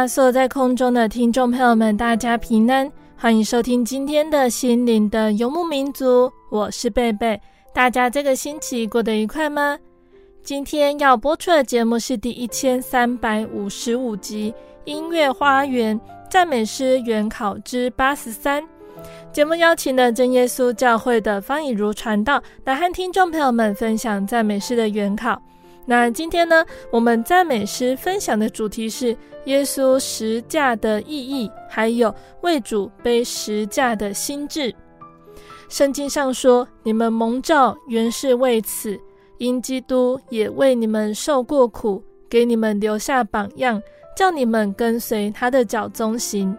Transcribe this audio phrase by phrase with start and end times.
[0.00, 0.06] 利路亚！
[0.06, 6.30] 所有在空中的听众朋友们，大家平安，欢迎收听今天的心灵的游牧民族。
[6.50, 7.38] 我是贝贝，
[7.74, 9.78] 大家这个星期过得愉快吗？
[10.42, 14.52] 今天要播出的节目是第一千三百五十五集
[14.84, 18.62] 《音乐花园赞美诗原考之八十三》。
[19.32, 25.40] 节目邀请了真耶稣教会的方以如传道来和听众朋友们分享赞美诗的原考。
[25.86, 34.72] 那今天呢，我们赞美诗分享的主题是耶稣十架的意义，还有为主背十架的心志。
[35.68, 39.00] 圣经上说：“你们蒙召原是为此，
[39.38, 43.82] 因基督也为你们受过苦，给你们留下榜样，
[44.16, 46.56] 叫你们跟随他的脚踪行。”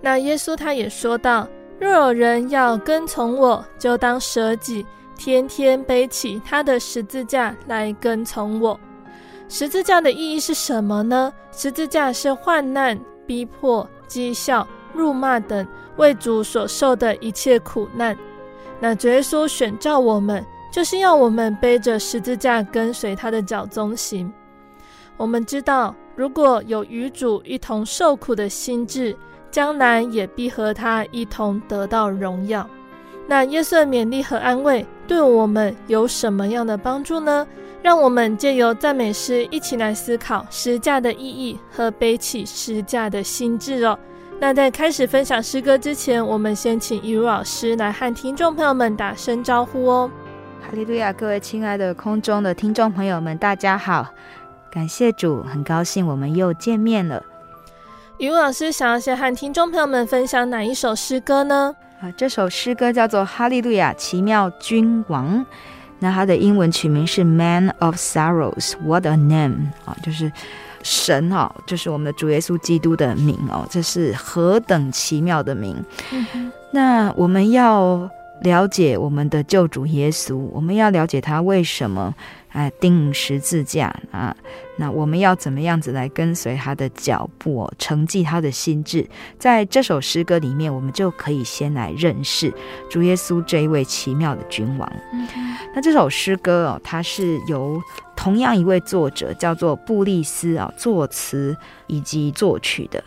[0.00, 1.48] 那耶稣他也说道
[1.80, 4.84] ：“若有人要跟从我，就当舍己。”
[5.16, 8.78] 天天背起他的十字架来跟从我。
[9.48, 11.32] 十字架的意义是什么呢？
[11.52, 15.66] 十字架是患难、逼迫、讥笑、辱骂等
[15.96, 18.16] 为主所受的一切苦难。
[18.80, 24.30] 那主耶稣选召我们，就是要我们背着十字架跟随他的脚踪行。
[25.16, 29.16] 我们知道，如果有与主一同受苦的心志，
[29.50, 32.68] 将来也必和他一同得到荣耀。
[33.26, 37.46] 那耶稣的勉励和安慰对我们有什么样的帮助呢？
[37.82, 43.98] 让我们借由赞美诗一起来思考十架的意义和背起十架的心智哦。
[44.40, 50.10] 那在开始分享诗歌之前，我们先请一如老师来和听众朋友们打声招呼哦。
[50.60, 54.06] 哈利路亚，各位亲爱的空中的听众朋友们，大家好！
[54.70, 57.22] 感谢主，很高兴我们又见面了。
[58.18, 61.74] 以如老师想要先和听众朋友们分享哪一首诗歌呢？
[62.00, 65.38] 啊，这首诗歌叫做《哈利路亚，奇妙君王》，
[66.00, 69.96] 那它的英文取名是《Man of Sorrows》，What a name 啊！
[70.02, 70.30] 就是
[70.82, 75.82] 神哈，就是我们的主耶稣基督的名哦，这是何等奇妙的名！
[76.12, 78.10] 嗯、那我们要
[78.42, 82.14] 了解我们的救主耶稣，我们要了解他为什么。
[82.52, 84.34] 哎，钉十字架啊！
[84.78, 89.06] 那我们要怎么样子来跟随他的脚步哦，承继他的心智？
[89.38, 92.50] 在这首诗歌里面，我们就可以先来认识
[92.88, 94.90] 主耶稣这一位奇妙的君王。
[95.12, 95.28] 嗯、
[95.74, 97.78] 那这首诗歌哦，它是由
[98.16, 101.54] 同样一位作者叫做布利斯啊作词
[101.88, 103.04] 以及作曲的。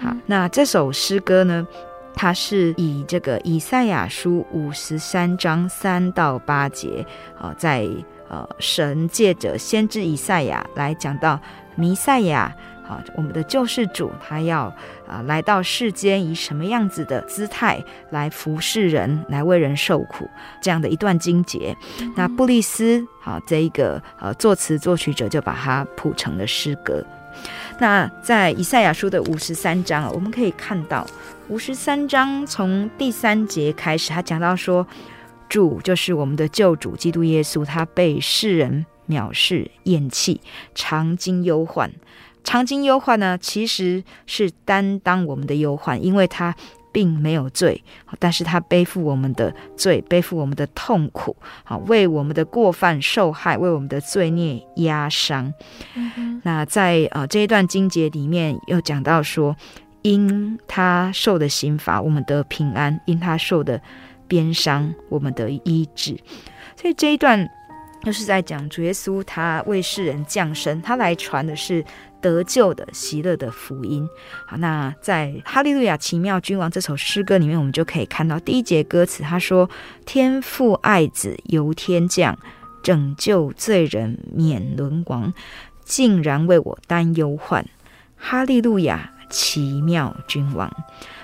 [0.00, 1.64] 好，那这首诗歌呢，
[2.14, 7.04] 它是以这个以赛亚书五十三章三到八节
[7.38, 7.88] 啊，在。
[8.30, 11.40] 呃，神借着先知以赛亚来讲到
[11.76, 12.54] 弥赛亚，
[12.86, 14.64] 好，我们的救世主，他要
[15.06, 20.28] 啊、呃、来到世间，以什么样子的姿态来服侍人，来为人受苦，
[20.60, 21.74] 这样的一段经节。
[22.02, 27.02] 嗯、那布利斯，好，这一个呃作词作曲者就把它谱成了诗歌。
[27.78, 31.06] 那在以赛亚书的五十三章啊，我们可以看到
[31.48, 34.86] 五十三章从第三节开始，他讲到说。
[35.48, 40.42] 主就是我们的救主基督耶稣，他被世人藐视、厌弃，
[40.74, 41.90] 常经忧患。
[42.44, 46.54] 常经忧患呢，其实是担当我们的忧患，因为他
[46.92, 47.82] 并没有罪，
[48.18, 51.34] 但是他背负我们的罪，背负我们的痛苦，
[51.64, 55.50] 好，为我们的过犯受害，为我们的罪孽压伤。
[55.94, 59.56] 嗯、那在呃这一段经节里面，又讲到说。
[60.02, 63.80] 因他受的刑罚，我们得平安；因他受的
[64.26, 66.16] 鞭伤，我们得医治。
[66.76, 67.48] 所以这一段
[68.04, 71.84] 就是在讲主耶稣他为世人降生，他来传的是
[72.20, 74.08] 得救的喜乐的福音。
[74.46, 79.68] 好，那在《哈利路亚，奇妙君王》这首诗歌里面，我们就可以看到第一节歌词，他说
[80.06, 82.38] ：“天父爱子由天降，
[82.82, 85.34] 拯救罪人免沦亡，
[85.84, 87.66] 竟然为我担忧患。
[88.16, 90.70] 哈利路亚，奇妙君王。”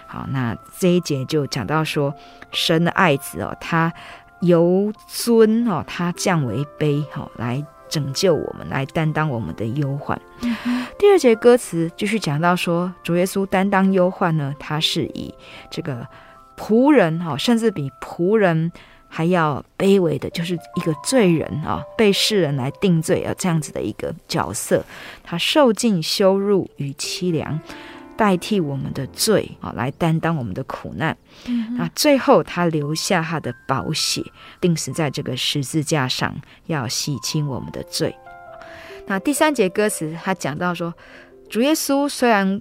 [0.07, 2.15] 好，那这一节就讲到说，
[2.53, 3.93] 神的爱子哦，他
[4.41, 10.21] 由尊哦，他降为卑，哈，来拯救我们，来担当我们的忧患。
[10.43, 10.55] 嗯、
[10.99, 15.35] 第二节歌词继续讲到说，主耶稣担当忧患呢，他是以
[15.69, 16.07] 这个
[16.57, 18.71] 仆人哈，甚至比仆人
[19.09, 24.85] 还要卑微的，就是一个罪人啊，被世人来定罪啊，这样子的一个角色，
[25.25, 27.59] 他受尽羞辱与凄凉。
[28.17, 31.17] 代替我们的罪啊，来担当我们的苦难。
[31.47, 34.23] 嗯、那最后，他留下他的宝血，
[34.61, 36.35] 定死在这个十字架上，
[36.67, 38.15] 要洗清我们的罪。
[39.07, 40.95] 那第三节歌词，他讲到说，
[41.51, 42.61] 主耶稣虽然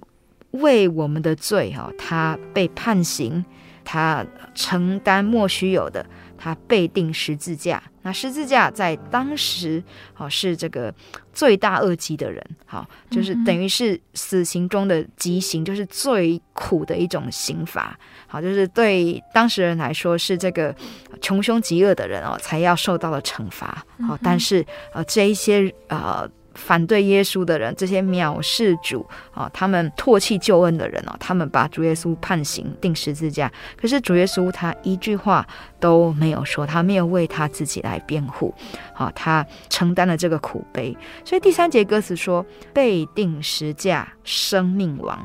[0.50, 3.44] 为我们的罪哈，他被判刑，
[3.84, 4.24] 他
[4.54, 6.04] 承担莫须有的。
[6.44, 9.82] 他被钉十字架，那十字架在当时，
[10.12, 10.94] 好是这个
[11.32, 20.76] 罪大恶极的人，好就是等于是死刑中的极刑，就是最苦的一种刑罚，好就是对当事人来说是这个
[21.22, 24.62] 穷凶极恶的人哦，才要受到的惩罚，好但是
[24.92, 26.30] 呃这一些呃。
[26.54, 33.50] 反对耶稣的人，这些藐视主啊，他们唾弃救恩的人哦，他们把主耶稣判刑钉十字架。
[33.76, 35.46] 可是主耶稣他一句话
[35.78, 38.54] 都没有说，他没有为他自己来辩护，
[38.92, 40.96] 好，他承担了这个苦悲。
[41.24, 45.18] 所以第三节歌词说：“被钉十架，生命王。”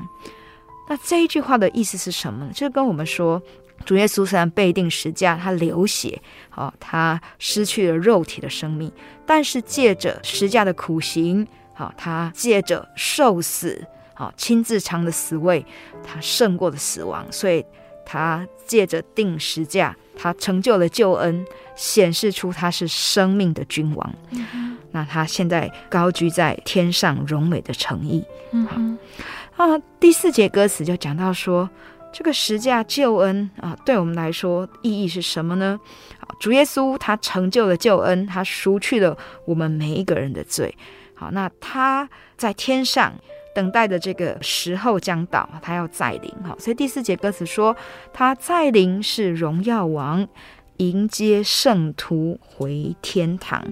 [0.89, 2.51] 那这一句话的意思是什么呢？
[2.51, 3.41] 就是跟我们说。
[3.89, 6.21] 主耶稣虽然被定十架，他流血，
[6.53, 8.91] 哦，他失去了肉体的生命，
[9.25, 13.83] 但是借着十架的苦行，好，他借着受死，
[14.13, 15.65] 好，亲自尝的死味，
[16.03, 17.65] 他胜过了死亡，所以
[18.05, 21.43] 他借着定十架，他成就了救恩，
[21.75, 24.15] 显示出他是生命的君王。
[24.29, 28.23] 嗯、那他现在高居在天上荣美的诚意。
[28.51, 28.99] 嗯，
[29.57, 29.65] 啊，
[29.99, 31.67] 第四节歌词就讲到说。
[32.11, 35.79] 这个十架救恩啊，对我们来说意义是什么呢？
[36.39, 40.73] 主耶稣他成就了救恩，他赎去了我们每一个人的罪。
[41.13, 43.13] 好，那他在天上
[43.53, 46.31] 等待的这个时候将到，他要再临。
[46.43, 47.75] 哈，所以第四节歌词说，
[48.13, 50.27] 他再临是荣耀王，
[50.77, 53.65] 迎接圣徒回天堂。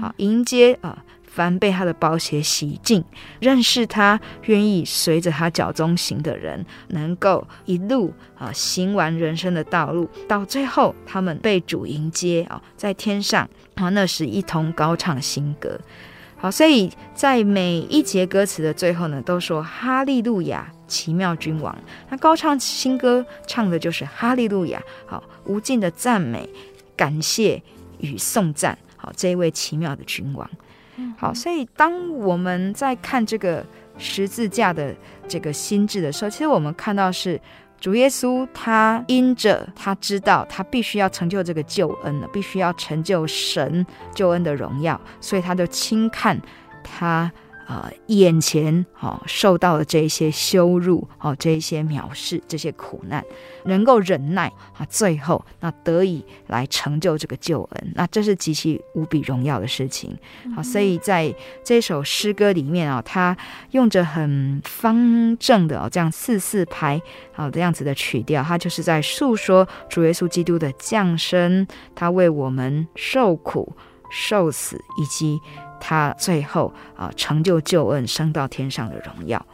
[0.00, 1.04] 好，迎接啊。
[1.32, 3.04] 凡被他的宝血洗净、
[3.40, 15.80] 认识他、愿意随着他脚踪行的人，能够一路啊行完人生的道路，到最后他们被主迎接啊，在天上啊，那时一同高唱新歌。
[16.36, 21.76] 好，所以在每一节歌词的最后呢，都说哈利路亚，奇妙君王。
[22.08, 26.48] 那高唱新歌唱的就是哈利路亚，好，无尽的赞美、
[26.96, 27.62] 感谢
[27.98, 30.50] 与颂赞，好，这一位奇妙的君王。
[31.16, 33.64] 好，所以当我们在看这个
[33.98, 34.94] 十字架的
[35.28, 37.40] 这个心智的时候，其实我们看到是
[37.78, 46.40] 主耶稣，他因着他知道他必须要成就这个救恩了，必须要成就神救恩的荣耀，所以他就轻看
[46.82, 47.30] 他。
[47.70, 53.24] 呃，眼前哈、哦、受到的这一些羞辱，哦，这一些藐视，这些苦难，
[53.66, 60.18] 能够忍耐啊，最后那得以来成就这个救恩，那这是极其无比荣耀的事情。
[60.56, 63.36] 好，所以在这首诗歌里面啊、他
[63.70, 67.00] 用着很方正的哦这样四四拍
[67.30, 73.72] 好这样子的曲调，他就是在诉说主耶稣基督的降生，他为我们受苦
[74.10, 75.38] 受死以及。
[75.80, 79.44] 他最后啊，成就救恩，升到天上的荣耀。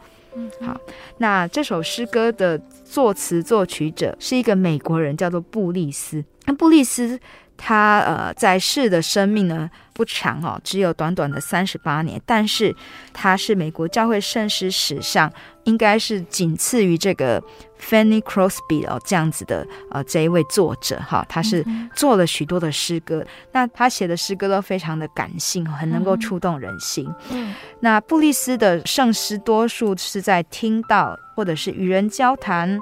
[0.61, 0.79] 好，
[1.17, 6.23] 那这首诗歌的作词作曲者是一个美国人，叫做布利斯。
[6.45, 7.19] 那布利斯
[7.57, 12.75] 他呃在世的生命呢不长哦，只有短短的三十八年，但是
[13.13, 15.31] 他是美国教会圣诗史上。
[15.67, 17.43] 应该是仅次于这个
[17.79, 27.07] Fanny Crosby 哦，这样子的呃这一位作者哈，他是做了许多的诗歌，嗯、那他写的诗歌都非常的感性，很能够触动人心。
[27.29, 32.79] 嗯，那布利斯的圣诗多数是在听到或者是与人交谈、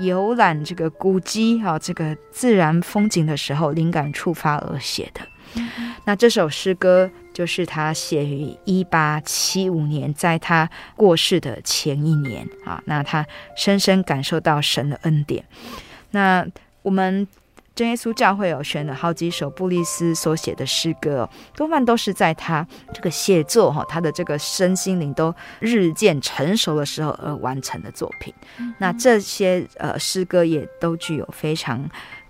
[0.00, 5.20] 游览这个古迹哈，这个自然风景的时候灵感触发而写的。
[5.56, 12.82] 嗯、那这首诗歌就是他写于一八七五年，在他过世的前一年啊。
[12.86, 15.44] 那他深深感受到神的恩典。
[16.10, 16.46] 那
[16.82, 17.26] 我们。
[17.74, 28.32] 真耶稣教会有选了好几首布利斯所写的诗歌，多半都是在他这个写作哈，他的这个身心灵都日渐成熟的时候而完成的作品。
[28.58, 31.82] 嗯、那这些呃诗歌也都具有非常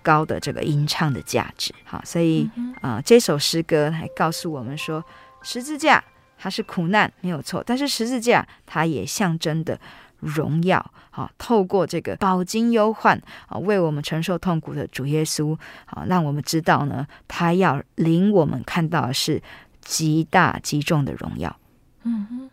[0.03, 1.75] 高的这个吟唱的价值。
[1.85, 2.49] 好，所以
[2.81, 5.03] 啊、呃，这首诗歌还告诉我们说，
[5.43, 6.03] 十字架
[6.39, 9.79] 它是苦难没有错，但是十字架它也象征的。
[10.23, 19.43] 荣耀，好，透过这个饱经忧患啊，为我们承受痛苦的主耶稣，好，让我们知道呢，他要领我们看到的是
[19.81, 21.57] 极大极重的荣耀。
[22.05, 22.51] 嗯哼，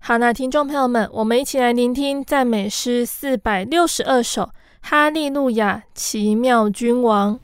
[0.00, 4.50] 好，那听众朋友们，我们一起来聆听赞美诗四百六十二首，
[4.88, 7.40] 哈利路亚，奇妙君王。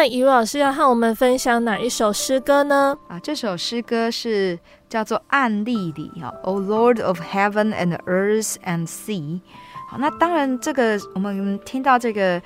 [0.00, 2.96] 那于老师要和我们分享哪一首诗歌呢？
[3.06, 9.40] 啊，这首诗歌是叫做《暗地里》哦，O Lord of Heaven and Earth and Sea。
[9.90, 12.40] 好，那当然这个我们听到这个。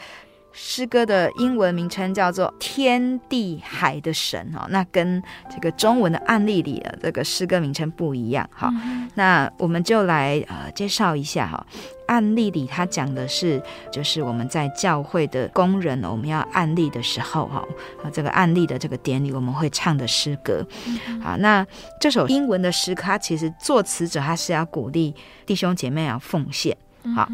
[0.57, 5.21] 诗歌的英文名称叫做“天地海的神”哈，那跟
[5.51, 8.71] 这个中文的“案例里”的这个诗歌名称不一样哈。
[8.73, 11.67] 嗯、那我们就来呃介绍一下哈
[12.07, 17.65] ，“案例里”它讲的是就是我们在教会的工人，我们要案例的时候哈，
[18.13, 20.65] 这个案例的这个典礼我们会唱的诗歌。
[20.87, 21.67] 嗯、好，那
[22.01, 25.13] 这首英文的诗歌，它其实作词者他是要鼓励
[25.45, 26.77] 弟兄姐妹要奉献，
[27.17, 27.29] 好。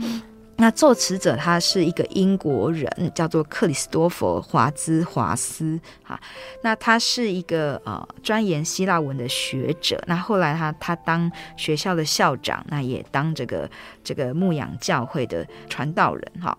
[0.61, 6.21] 那作词者他是一个英国人，叫做克里斯多佛·华兹华斯哈。
[6.63, 9.99] 那他是一个呃专研希腊文的学者。
[10.07, 13.69] 那后来他他当学校的校长，那也当这个
[14.05, 16.57] 这个牧养教会的传道人哈。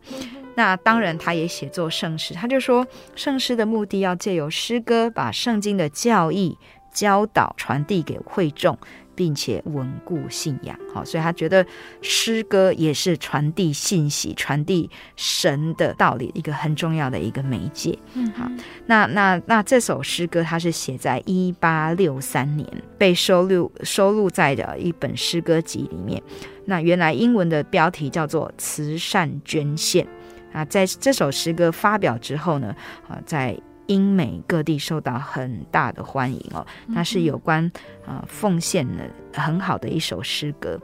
[0.55, 6.57] 那当然他也写作圣诗，他就说圣诗的目的要借由诗歌把圣经的教义
[6.91, 8.75] 教导传递给会众。
[9.21, 11.63] 并且稳固信仰，好，所以他觉得
[12.01, 17.95] 诗歌也是传递信息、传递神的道理一个很重要的一个媒介。
[18.15, 18.49] 嗯，好，
[18.87, 26.19] 那那那这首诗歌它是写在一八六三年，被收录收录在的一本诗歌集里面。
[26.65, 30.03] 那原来英文的标题叫做《慈善捐献》
[30.51, 32.75] 啊，在这首诗歌发表之后呢，
[33.07, 33.55] 啊，在。
[33.91, 36.65] 英美各地受到很大的欢迎哦。
[36.93, 37.63] 它是有关
[38.05, 40.79] 啊、呃、奉献的很好的一首诗歌。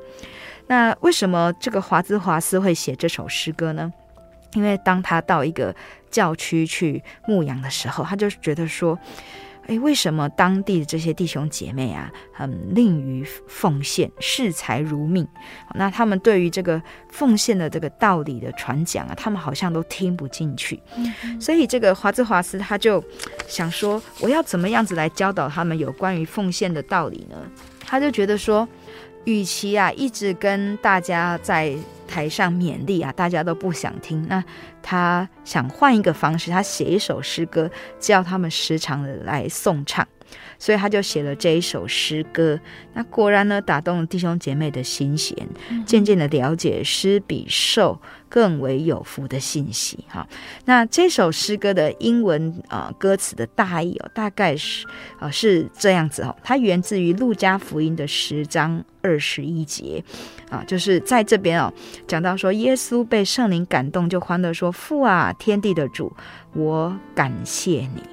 [0.67, 3.91] 那为什么这个华兹华斯会写这首诗歌呢？
[4.53, 5.73] 因为当他到一个
[6.09, 8.97] 教区去牧羊的时候，他就觉得说。
[9.67, 15.27] 诶，为什么当地的这些弟兄姐妹啊，很吝于奉献，视财如命？
[15.75, 20.81] 那他们对于这个奉献的这个道理的传讲啊，他们好像都听不进去。
[20.95, 23.03] 嗯、所以这个华兹华斯他就
[23.47, 27.35] 想说，我要怎么样子来教导他们有关于奉献的道理呢？
[27.85, 28.67] 他就觉得说。
[29.27, 31.75] 与其啊一直跟大家在
[32.07, 34.25] 台上勉励啊，大家都不想听。
[34.29, 34.41] 那
[34.81, 37.69] 他想换一个方式，他写一首诗歌，
[37.99, 40.07] 叫他们时常的来诵唱。
[40.59, 42.59] 所以他就写了这一首诗歌。
[42.93, 45.35] 那果然呢，打动了弟兄姐妹的心弦，
[45.85, 50.03] 渐渐的了解施比受更为有福的信息。
[50.07, 50.27] 哈，
[50.65, 54.85] 那这首诗歌的英文啊、呃、歌词的大意哦，大概是
[55.17, 60.03] 啊、呃、是这样子哦，它源自于路加福音的十章二十一节
[60.49, 61.73] 啊，就是在这边哦
[62.07, 66.15] 讲到说，耶稣被圣灵感动，就欢乐说：“父啊，天地的主，
[66.53, 68.03] 我感谢你。”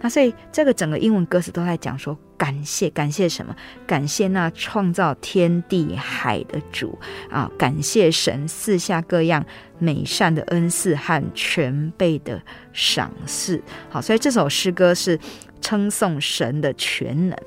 [0.00, 3.56] 那所以这个整个英文歌词都在讲说，感谢感谢什么？
[3.86, 6.98] 感谢那创造天地海的主
[7.30, 7.50] 啊！
[7.58, 9.42] 感谢神四下各样
[9.78, 12.42] 美善的恩赐和全备的
[12.74, 13.62] 赏赐。
[13.88, 15.18] 好，所以这首诗歌是
[15.62, 17.38] 称颂神的全能。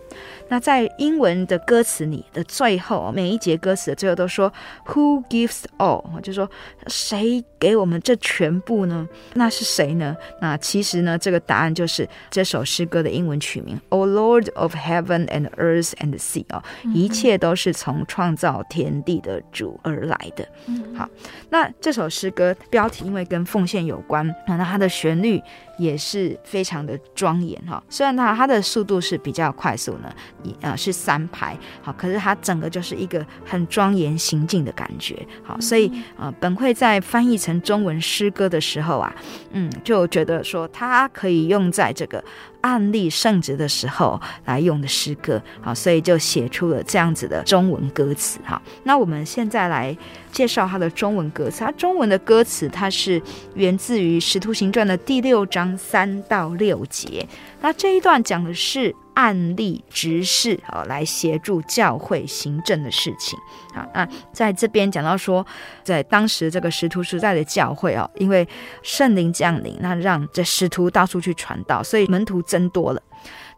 [0.50, 4.52] 那在英文的歌词里的最后，每一节歌词的最后都说
[4.86, 6.50] “Who gives all”，就说
[6.88, 9.08] 谁给我们这全部呢？
[9.34, 10.16] 那是谁呢？
[10.42, 16.64] 那其实呢，这个答案就是这首诗歌的英文曲名 “O Lord of Heaven and Earth and Sea” 哦，
[16.94, 20.48] 一切都是从创造天地的主而来的。
[20.96, 21.10] 好，
[21.50, 25.42] 那这首诗歌标题因为跟奉献有关，那它的旋律
[25.78, 27.84] 也是非常的庄严哈。
[27.90, 30.14] 虽然它它的速度是比较快速呢。
[30.62, 39.16] 啊，是三排，好，可是它整个就是一个很庄严行进的感觉，好，所以呃，本会在翻译成中文诗歌的时候啊，
[39.52, 42.24] 嗯，就觉得说它可以用在这个
[42.62, 48.62] 案例圣职的时候来用的诗歌，好，所以就写出了这样子的中文歌词，哈。
[48.84, 49.96] 那我们现在来
[50.32, 53.22] 介绍它的中文歌词，它中文的歌词它是
[53.56, 57.28] 源自于《使徒行传》的第六章三到六节，
[57.62, 58.96] 那这一段讲的是。
[59.18, 63.38] 案例执事啊，来协助教会行政的事情
[63.74, 63.84] 啊。
[63.96, 65.44] 那在这边讲到说，
[65.84, 68.48] 在当时这个使徒时代的教会哦，因为
[68.84, 73.02] 圣灵降临，那让这使徒到处去传道，所以门徒增多了。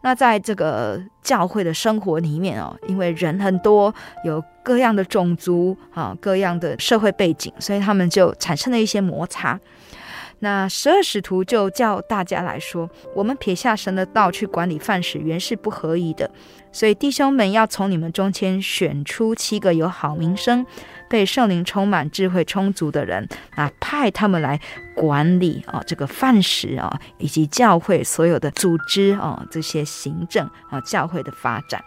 [0.02, 3.94] 那在这个教会的生活里面哦，因为人很多，
[4.24, 9.60] 有各样的种族啊，各样的社会背景，所以他们就产生了一些摩擦。
[10.40, 16.30] 那十二使徒就叫大家来说，我们撇下神的道去管理饭食，原是不合宜的。
[16.72, 20.66] 所以弟兄们要从你们中间选出七个有好名声、
[21.10, 24.60] 被圣灵充满、智慧充足的人，啊，派他们来
[24.96, 31.84] 管理啊这个饭食啊，以及教会所有的组织啊这些行政啊教会的发展。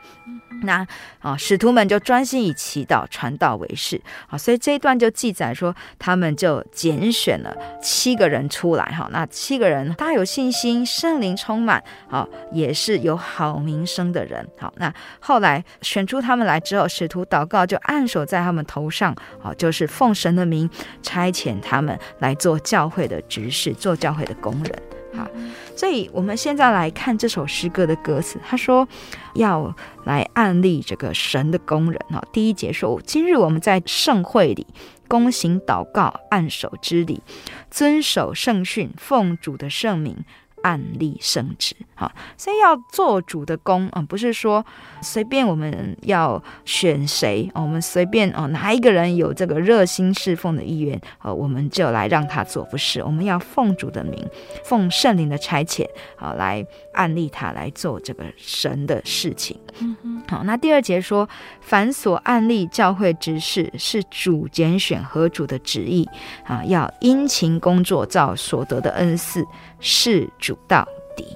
[0.65, 0.87] 那
[1.19, 9.09] 啊，使徒们就专心以祈祷传道为事啊，所以这一段就记载说，他们就拣选了七个人出来哈。
[9.11, 14.47] 那七个人大有信心，圣灵充满啊，也是有好名声的人。
[14.59, 19.12] 好，那后来选出他们来之后，使徒祷告就按手在他们头上
[19.43, 20.69] 啊，就是奉神的名
[21.03, 24.83] 差遣他们来做教会的执事，做教会的工人。
[25.15, 25.29] 好，
[25.77, 28.41] 所以我们现在来看这首诗歌的歌词。
[28.43, 28.89] 他说
[29.35, 32.01] 要来按立这个神的工人。
[32.09, 34.67] 哈，第一节说：今日我们在圣会里
[35.09, 37.23] 恭行祷告，按手之礼，
[37.71, 40.25] 遵守圣训，奉主的圣名。
[40.63, 44.65] 按立圣职，好，所以要做主的功啊，不是说
[45.01, 54.27] 随便我们要选谁，我们随便哦哪一个人有这个热心侍奉的意愿，呃，我们就来让他做，不是，我们要奉主的名，
[54.65, 59.59] 奉圣灵的差遣，好来按立他来做这个神的事情。
[59.81, 61.29] 嗯，好，那第二节说，
[61.61, 66.09] 凡所案例教会执事，是主拣选和主的旨意
[66.45, 69.45] 啊，要殷勤工作，照所得的恩赐。
[69.83, 71.27] 事主到底，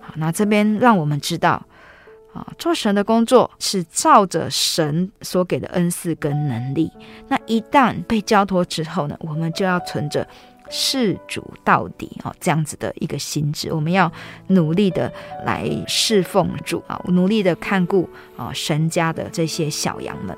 [0.00, 1.62] 好，那这边让我们知道，
[2.32, 6.90] 啊，做神的工作是照着神所给的恩赐跟能力。
[7.28, 10.26] 那一旦被交托之后呢，我们就要存着
[10.70, 14.10] 事主到底哦这样子的一个心智，我们要
[14.46, 15.12] 努力的
[15.44, 20.34] 来侍奉主啊，努力的看顾啊神家的这些小羊们。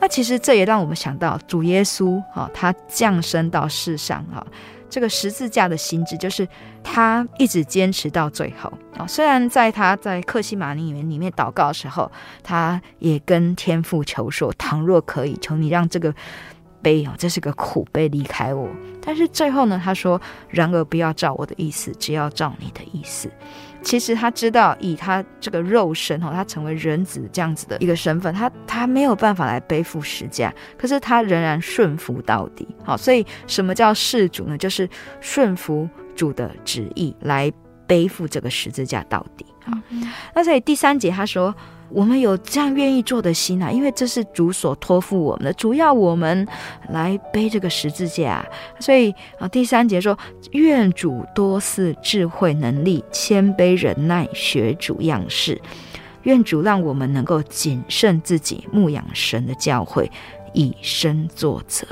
[0.00, 4.44] 那其实这也让我们想到主耶稣啊，他降生到世上啊。
[4.90, 6.46] 这个十字架的心智，就是
[6.82, 9.06] 他一直坚持到最后啊。
[9.06, 12.10] 虽然在他在克西马尼园里面祷告的时候，
[12.42, 16.12] 他也跟天父求说：“倘若可以，求你让这个
[16.82, 18.68] 杯哦，这是个苦悲，离开我。”
[19.00, 23.30] 但是最后呢，他说：“然而不要照我的意思，只要照你的意思。”
[23.82, 32.68] 其实他知道，以他这个肉身哈，他成为人子这样子的一个身份，他他没有办法来背负十架，可是他仍然顺服到底。
[32.84, 34.58] 好，所以什么叫事主呢？
[34.58, 34.88] 就是
[35.20, 37.50] 顺服主的旨意来
[37.86, 39.46] 背负这个十字架到底。
[39.64, 39.72] 好，
[40.34, 41.54] 那所以第三节他说。
[41.92, 46.46] 我们有这样愿意做的心啊，因为这是主所托付我们的，主要我们
[46.90, 48.46] 来背这个十字架。
[48.78, 50.16] 所以啊，第三节说：
[50.52, 55.60] 愿主多赐智慧、能力、谦卑、忍耐，学主样式。
[56.22, 60.08] 愿主让我们能够谨慎自己，牧养神的教诲，
[60.52, 61.86] 以身作则。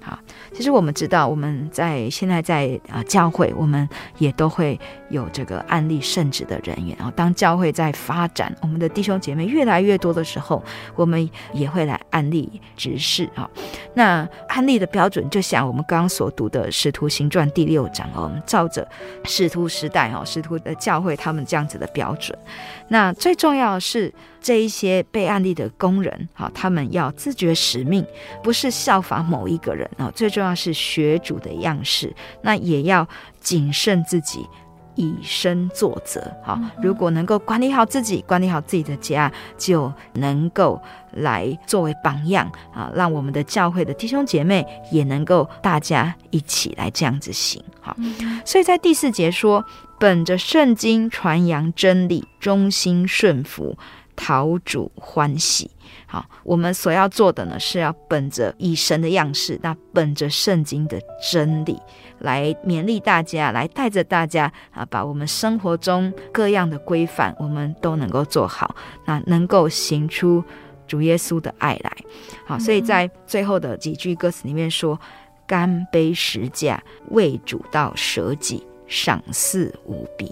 [0.00, 0.18] 好。
[0.52, 4.78] 其实我们知道，我们在现在在啊教会，我们也都会
[5.14, 6.94] 有这个案例圣职的人员。
[6.98, 10.62] 啊，当教会在发展，我们的弟兄姐妹越来越多的时候，
[10.94, 13.48] 我们也会来案例执事啊。
[13.94, 18.86] 那案例的标准，就像我们刚刚所读的《使徒行传》第六章哦，我们照着
[19.24, 22.36] 使徒时代哦，使徒的教会他们这样子的标准。
[22.88, 28.04] 那最重要的是，这一些被案例的工人，哈，他们要自觉使命，
[28.42, 30.12] 不是效仿某一个人啊。
[30.14, 33.08] 最重要是学主的样式，那也要
[33.40, 34.46] 谨慎自己，
[34.96, 36.20] 以身作则。
[36.42, 40.80] 好，如果能够管理好自己，管理好自己的家，就能够
[41.12, 47.62] 来作为榜样啊，让我们的教会的弟兄姐妹也能够大家一起来这样子行。
[47.80, 47.96] 好，
[48.44, 49.64] 所以在第四节说。
[49.96, 53.78] 本着圣经传扬真理，忠心顺服，
[54.16, 55.70] 讨主欢喜。
[56.06, 61.80] 好，我们所要做的呢，是要本着以神的样式，那本着圣经的真理
[62.18, 68.74] 来勉励大家，来带着大家啊，把我们生活中各样的规范，我们都能够做好，
[69.06, 70.42] 那能够行出
[70.86, 71.96] 主耶稣的爱来。
[72.46, 74.98] 好，所以在最后的几句歌词里面说
[75.46, 80.30] ：“甘杯十架，为主道舍己。”赏赐无比，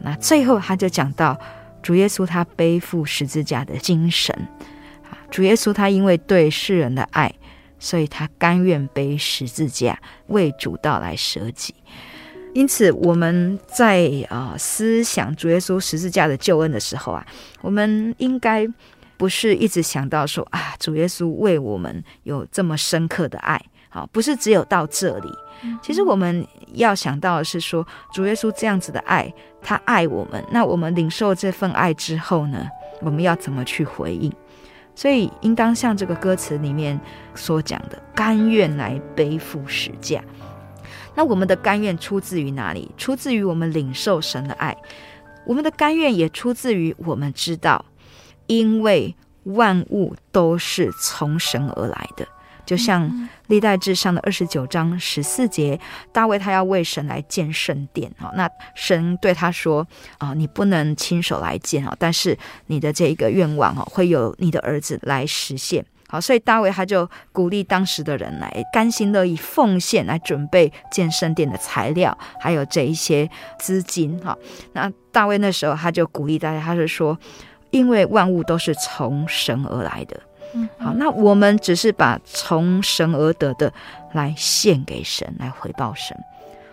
[0.00, 1.38] 那最后他就讲到
[1.80, 4.36] 主耶稣他背负十字架的精神，
[5.36, 7.30] 主耶稣他因为对世人的爱，
[7.78, 11.74] 所以他甘愿背十字架为主道来舍己。
[12.54, 17.22] 因此我们在啊、呃、思想主耶稣十字架的救恩的时候啊，
[17.60, 18.66] 我们应该
[19.18, 25.30] 不是一直想到说啊，主耶稣为我们有这么深刻的爱，好，不是只有到这里。
[25.82, 30.42] 其实我们要想到的是说，主耶稣这样子的爱，他爱我们。
[30.50, 32.66] 那我们领受这份爱之后呢，
[33.02, 34.32] 我们要怎么去回应？
[34.96, 36.98] 所以应当像这个歌词里面
[37.36, 40.20] 所讲的，甘愿来背负十架。
[41.14, 42.90] 那我们的甘愿出自于哪里？
[42.96, 44.76] 出自于我们领受神的爱。
[45.44, 47.84] 我们的甘愿也出自于我们知道，
[48.46, 52.26] 因为万物都是从神而来的。
[52.66, 55.78] 就像历代至上的二十九章十四节，
[56.12, 59.86] 大卫他要为神来建圣殿哈，那神对他说
[60.18, 65.84] 啊，你不能亲手来建啊，但是你的这一个愿望哦，会有你的儿子来实现。
[66.08, 74.36] 好，所以大卫他就鼓励当时的人来甘心乐意奉献来准备建圣殿的材料，还有这一些资金哈。
[74.72, 77.18] 那大卫那时候他就鼓励大家，他是说，
[77.70, 80.20] 因为万物都是从神而来的。
[80.78, 83.72] 好，那我们只是把从神而得的
[84.12, 86.16] 来献给神，来回报神。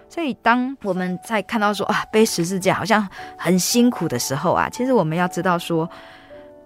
[0.10, 5.89] 所以，当我们在看到说啊，背十字架好像很辛苦的时候啊，其实我们要知道说，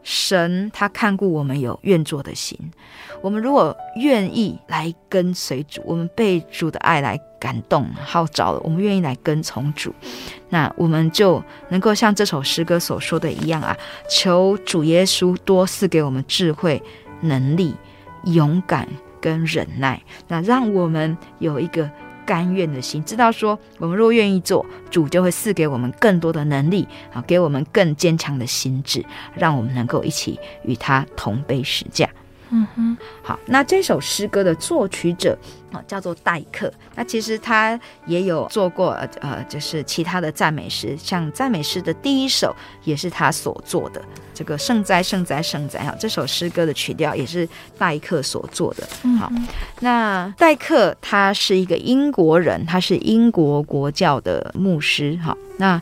[0.03, 2.59] 神他看顾我们有愿做的心。
[3.21, 9.95] 我们如果愿意来跟随主，我们被主的爱来感动号召了，我们愿意来跟从主，
[10.49, 13.75] 那我们就能够像这首诗歌所说的一样啊，
[14.09, 16.83] 求主耶稣多赐给我们智慧。
[17.21, 17.75] 能力、
[18.23, 18.87] 勇敢
[19.19, 21.89] 跟忍耐，那让我们有一个
[22.25, 32.09] 甘愿的心，知道说，我们若愿意做，主就会赐给我们更多的能力啊，给我们更坚强的心智，让我们能够一起与他同悲十架。
[32.49, 35.37] 嗯哼，好，那这首诗歌的作曲者
[35.71, 44.01] 啊叫做戴克，那其实他也有做过呃，就是其他的赞美诗，像赞美诗的第一首也是他所做的，
[44.33, 48.87] 这个圣哉圣哉圣哉哈，这首诗歌的曲调也是戴克所做的。
[49.19, 49.31] 好，
[49.81, 55.81] 那戴克他是一个英国人，他是英国国教的牧师哈，那。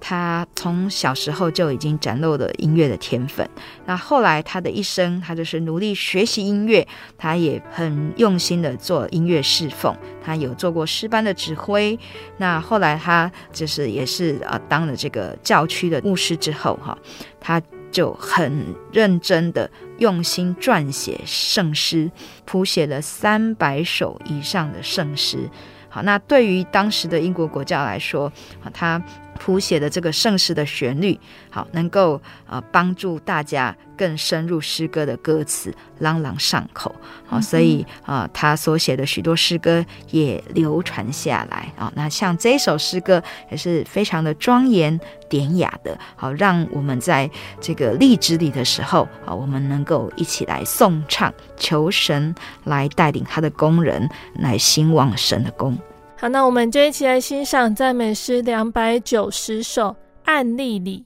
[0.00, 3.48] 他从小时候就已经展露了音乐的天分。
[3.86, 9.96] 那后来他的一生，他就是努力学习音乐，他也很用心的做音乐侍奉。
[10.22, 11.98] 他有做过诗班的指挥。
[12.38, 16.96] 那后来他就是也是啊，当了这个教区的牧师之后，哈，
[17.40, 22.10] 他就很认真的用心撰写圣诗，
[22.44, 25.48] 谱写了三百首以上的圣诗。
[25.88, 28.30] 好，那对于当时的英国国教来说，
[28.62, 29.02] 啊，他
[29.36, 31.18] 谱写的这个圣诗的旋律，
[31.50, 36.94] 好，能够呃帮助大家更深入诗歌的歌词，朗朗上口。
[37.26, 41.92] 好，所以啊，他所写的许多诗歌也流传下来啊。
[41.94, 55.76] 那像这首诗歌也是非常的庄严典雅的，好，让我们在这个荔枝里的时候啊，我们能够一起来颂唱，求神来带领他的工人来兴旺神的工。
[56.18, 59.88] 好，那我们就一起来欣赏赞美诗两百九十首
[60.24, 61.00] 《案例里》。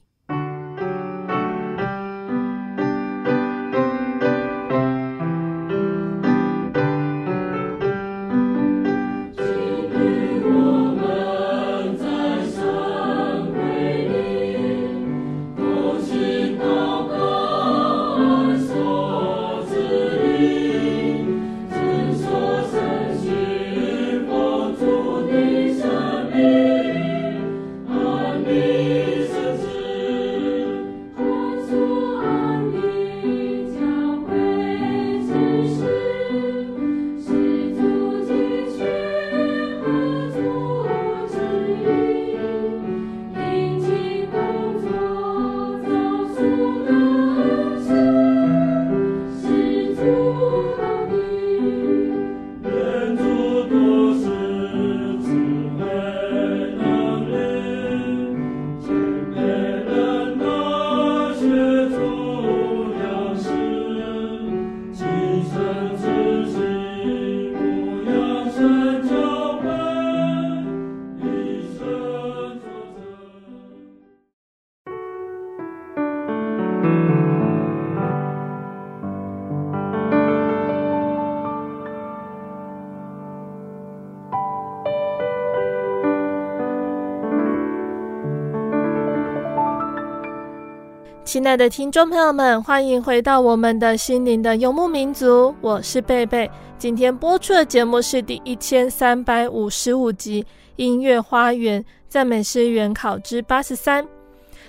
[91.31, 96.51] 亲爱的听众朋友们，欢迎回到我们的心灵的游牧民族，我是贝贝。
[96.77, 100.43] 今天播出的节目是第一千三百五十五集
[100.75, 104.03] 《音乐花园赞美诗原考之八十三》。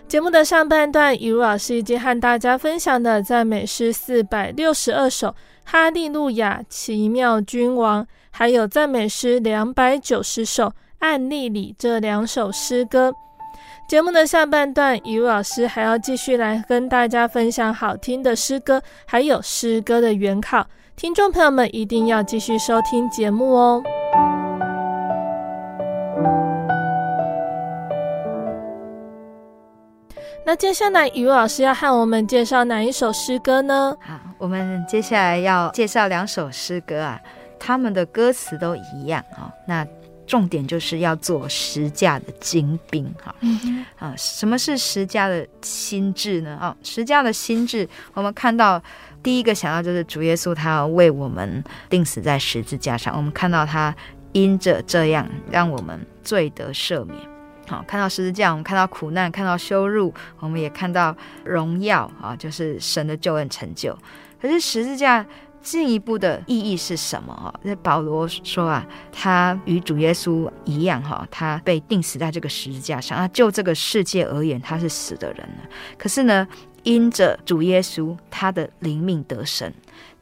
[0.07, 5.31] 节目的上半段，雨露老师已经和大家分享的赞美诗四百六十二首
[5.65, 10.67] 《哈利路亚奇妙君王》，还有赞美诗两百九十首
[11.01, 13.13] 《暗利里》这两首诗歌。
[13.93, 20.67] 节目的下半段，雨露老师还要继续来跟大家分享好听的诗歌，还有诗歌的原考。
[20.97, 23.83] 听众朋友们一定要继续收听节目哦。
[30.47, 33.95] 那接下来，雨露老师要和我们介绍哪一首诗歌呢？
[34.01, 37.21] 好，我们接下来要介绍两首诗歌啊，
[37.59, 39.53] 他们的歌词都一样啊。
[39.67, 39.87] 那
[40.33, 43.35] 重点就是要做十架的精兵，哈，
[43.99, 46.57] 啊，什么是十架的心智呢？
[46.59, 48.83] 啊，十架的心智，我们看到
[49.23, 53.15] 第一个想到就是主耶稣，他要为我们钉死在十字架上。
[53.15, 53.95] 我们看到他
[54.33, 57.21] 因着这样，让我们罪得赦免。
[57.69, 61.15] 好，看到十字架，我们看到苦难，看到羞辱，我们也看到
[61.45, 63.95] 荣耀啊，就是神的救恩成就。
[64.41, 65.27] 可是十字架。
[65.63, 67.33] 进一步的意义是什么？
[67.35, 73.17] 哈，那保罗说啊，他与主耶稣一样，哈，他被钉死在这个十字架上。
[73.17, 75.69] 啊，就这个世界而言，他是死的人了。
[75.97, 76.47] 可是呢，
[76.83, 79.73] 因着主耶稣，他的灵命得生。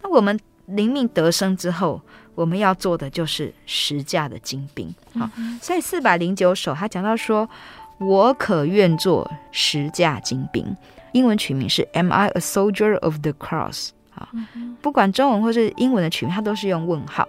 [0.03, 2.01] 那我们灵命得生之后，
[2.35, 4.95] 我们要做的就是十架的精兵。
[5.19, 5.29] 好，
[5.63, 7.49] 所以四百零九首，他讲到说，
[7.99, 10.77] 我可愿做十架精兵。
[11.13, 13.91] 英文取名是 Am I a soldier of the cross？
[14.81, 17.29] 不管中文或是英文的曲名，它都是用问号。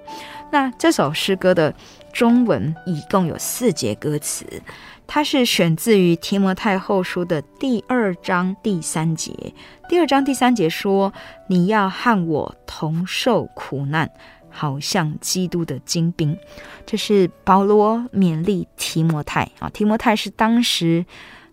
[0.52, 1.74] 那这首诗歌的
[2.14, 4.46] 中文一共有四节歌词，
[5.08, 9.54] 它是选自于提摩太后书的第二章第三节。
[9.90, 11.14] 第二章第三节说
[11.48, 14.10] ：“你要和我同受苦难，
[14.50, 16.38] 好像基督的精兵。”
[16.86, 19.70] 这是保罗勉励提摩太啊。
[19.70, 21.06] 提摩太是当时。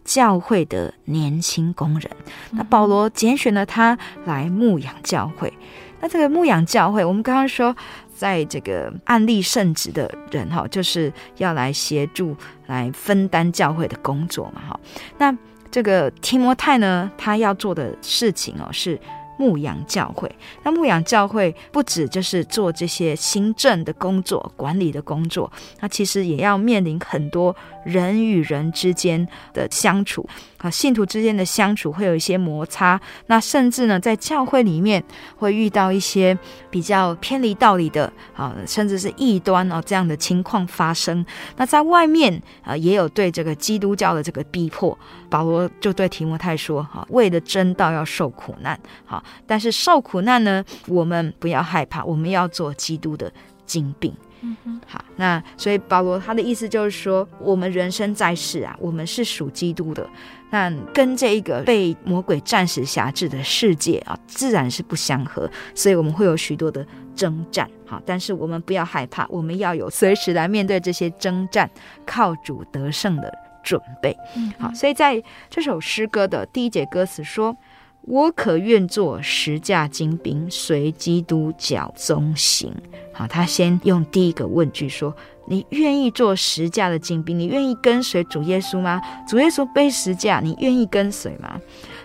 [0.09, 2.11] 教会的年轻工人，
[2.53, 5.53] 那保罗拣选了他来牧养教会。
[6.01, 7.77] 那这个牧养教会，我们刚刚说，
[8.15, 12.35] 在这个案例圣职的人哈，就是要来协助、
[12.69, 14.81] 来分担教会的工作嘛哈。
[15.19, 15.37] 那
[15.71, 18.99] 这个提摩太呢，他要做的事情哦是。
[19.39, 20.31] 牧羊教会，
[20.65, 30.29] 那牧羊教会不止就是做这些行政的工作、管理的工作，那其实也要面临很多人与人之间的相处。
[30.59, 35.03] 啊，信徒之间的相处会有一些摩擦，那甚至呢，在教会里面
[35.37, 36.37] 会遇到一些
[36.71, 41.25] 比较偏离道理的啊，甚至是异端啊这样的情况发生。
[41.57, 44.97] 那在外面啊，也有对这个基督教的这个逼迫，
[45.31, 49.23] 保罗就对提摩太说：哈，为了真道要受苦难，好。
[49.47, 53.33] 但是受苦难呢，我们不要害怕，我们要做基督的
[53.65, 54.13] 精兵。
[54.41, 60.09] 嗯哼，好，那所以保罗他的意思就是说，我们人生在世啊，我们是属基督的，
[60.51, 67.69] 那跟这一个被魔鬼暂时辖制的世界啊，自然是不相合，所以我们会有许多的征战。
[67.87, 71.71] 好，但是我们不要害怕，我们要有随时来面对这些征战，
[72.07, 73.33] 靠主得胜的
[73.63, 74.17] 准备。
[74.37, 77.57] 嗯，好，所以在这首诗歌的第一节歌词说。
[78.03, 82.73] 我可愿做十架精兵，随基督脚踪行。
[83.13, 85.15] 好，他先用第一个问句说
[85.49, 87.39] ：“你愿意做十架的精兵？
[87.39, 89.01] 你愿意跟随主耶稣吗？
[89.27, 91.61] 主耶稣背十架，你愿意跟随吗？”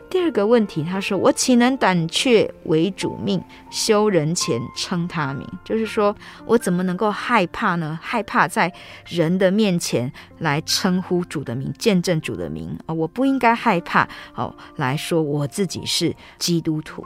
[0.09, 7.97] 第二个问题，他说：“我岂能胆怯为主命，羞人前称他名？”就是说我怎么能够害怕呢？
[7.99, 8.71] 害怕在
[9.07, 12.93] 人的面前来称呼主的名，见证主的名啊！
[12.93, 17.03] 我不应该害怕哦，来说我自己是基督徒。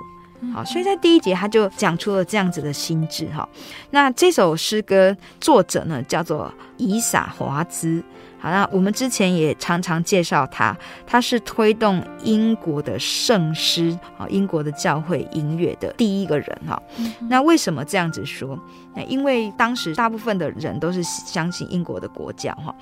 [0.53, 3.47] 好，所以在第一节他就讲出了这样子的心智哈。
[3.91, 8.03] 那这首诗歌作者呢，叫做以撒华兹。
[8.39, 16.81] 好，那我们之前也常常介绍他，他是推动英国的圣诗啊，英国的教会音乐的第一个人哈。
[17.29, 18.57] 那为什么这样子说？
[18.95, 22.75] 那因为当时大部分的人都是相信英国的国教哈。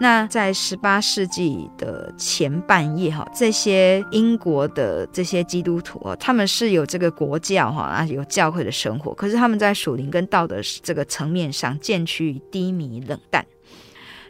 [0.00, 13.44] 那在十八世纪的前半叶哈，这些英国的这些基督徒啊，他们是有这个国教哈啊，有教会的生活，可是他们在属灵跟道德这个层面上渐趋于低迷冷淡。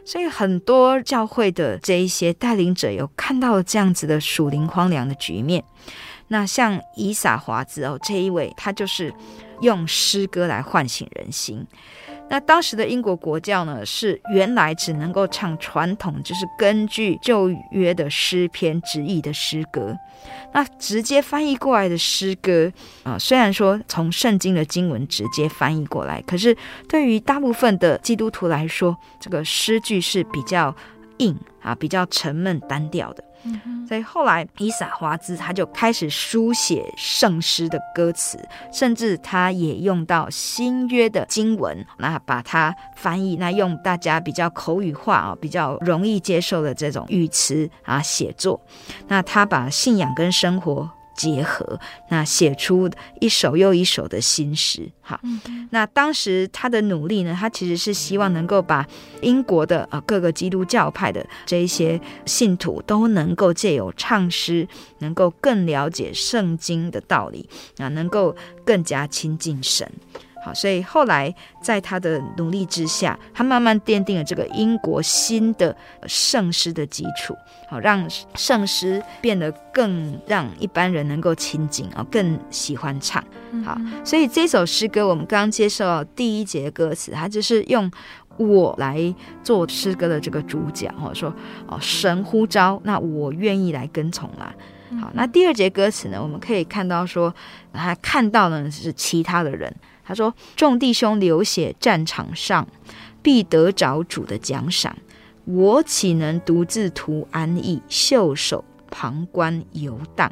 [0.09, 5.63] 所以很多教会的这一些带领者有看到这样子的属灵荒凉的局面，
[6.29, 9.13] 那像伊撒华子哦这一位，他就是
[9.61, 11.63] 用诗歌来唤醒人心。
[12.29, 19.97] 那当时的英国国教呢，是原来只能够唱传统，就是根据旧约的诗篇直译的诗歌。
[20.53, 22.71] 那直接翻译过来的诗歌
[23.03, 26.55] 啊，虽然说从圣经的经文直接翻译过来，可是
[26.87, 30.75] 对于大部分的基督徒来说，这个诗句是比较
[31.17, 33.23] 硬啊，比较沉闷单调的。
[33.87, 38.37] 所以后来，伊萨华兹他就开始书写圣诗的歌词，
[38.71, 48.59] 甚至他也用到新约的经文，那把它翻译，那用大家比较口语化啊，比较容易接受的这种语词啊写作，
[49.07, 50.89] 那他把信仰跟生活。
[51.19, 51.77] 结合，
[52.09, 54.89] 那写出一首又一首的新诗。
[55.01, 55.19] 好，
[55.71, 58.87] 那当时他的努力呢，他其实是希望能够把
[59.21, 64.65] 英国的啊各个基督教派的这一些信徒都能够借由唱诗，
[64.99, 69.91] 能够更了解圣经的道理啊，能够更加亲近神。
[70.49, 75.75] 好，所以后来在他的努力之下，他慢慢奠定了这个英国新的
[76.07, 77.35] 圣诗的基础。
[77.69, 83.23] 好，让圣诗变得更让一般人能够亲近啊，更喜欢唱。
[83.63, 87.91] 好，所以这首诗歌我们刚刚接受到第一节歌词，它就是用
[88.37, 90.91] 我来做诗歌的这个主角。
[90.99, 91.31] 哦，说
[91.67, 94.51] 哦，神呼召，那我愿意来跟从啦。
[94.99, 97.31] 好，那第二节歌词呢，我们可以看到说，
[97.71, 99.71] 他看到的是其他的人。
[100.09, 102.67] 他说：“众弟兄流血战场上，
[103.21, 104.97] 必得着主的奖赏。
[105.45, 110.31] 我岂能独自图安逸，袖手旁观游荡？”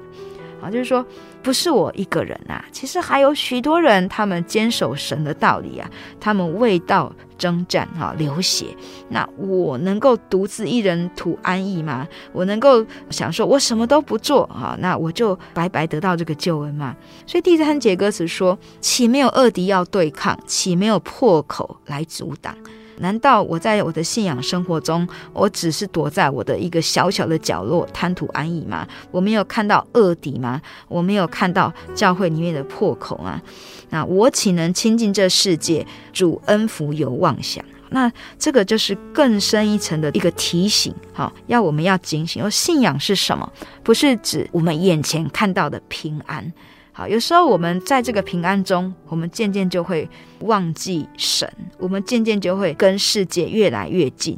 [0.60, 1.06] 啊，就是说，
[1.48, 7.10] 不是我一个人啊，其实还有许多人，他们坚守神的道理啊，他们为道。
[7.38, 8.66] 征战哈，流血，
[9.10, 12.08] 那我能够独自一人图安逸吗？
[12.34, 16.96] 我能够想说，我什么都不做哈，那我就白白得到这个救恩吗？
[17.28, 20.36] 所以第三节歌词说：岂没有恶敌要对抗？
[20.48, 22.58] 岂没有破口来阻挡？
[23.00, 28.88] 难道我在我的信仰生活中，我只是躲在我的一个小小的角落贪图安逸吗？
[29.12, 30.62] 我没有看到恶敌吗？
[30.88, 33.42] 我没有看到教会里面的破口吗？
[33.90, 35.86] 那我岂能亲近这世界？
[36.12, 37.64] 主恩福有妄想。
[37.90, 42.44] 那这个就是更深一层的一个提醒，好，要我们要警醒。
[42.44, 43.50] 而信仰是什么？
[43.82, 46.52] 不是指我们眼前看到的平安。
[46.98, 54.36] 好，有时候我们在这个平安中，我们渐渐就会忘记神，我们渐渐就会跟世界越来越近。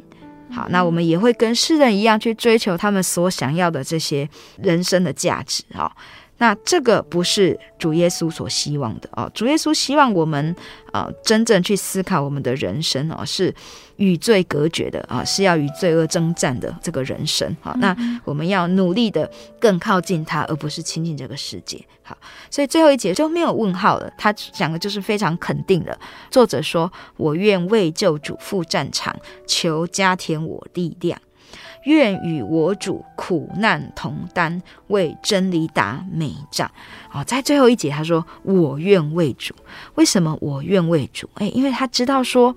[0.50, 4.28] 好，那我们也会跟世人一样去追求他们所想要的这些
[4.62, 5.64] 人生的价值。
[5.72, 5.90] 哈。
[6.40, 10.56] 那这个不是主耶稣所希望的哦，主耶稣希望我们
[10.90, 13.54] 啊、呃，真正去思考我们的人生哦，是
[13.96, 17.54] 与罪隔绝的啊，是要与罪恶征战的这个人生。
[17.60, 19.30] 好，那我们要努力的
[19.60, 21.78] 更靠近他，而不是亲近这个世界。
[22.02, 22.16] 好，
[22.50, 25.96] 所以最后一节就没有问号了，他讲的就是非常肯定的。
[26.30, 29.14] 作者说：“我愿为救主赴战场，
[29.46, 31.20] 求加添我力量。”
[31.84, 36.70] 愿与我主苦难同担，为真理打美仗。
[37.12, 39.54] 哦，在最后一节他说：“我愿为主。”
[39.96, 41.28] 为什么我愿为主？
[41.36, 42.54] 诶，因为他知道说，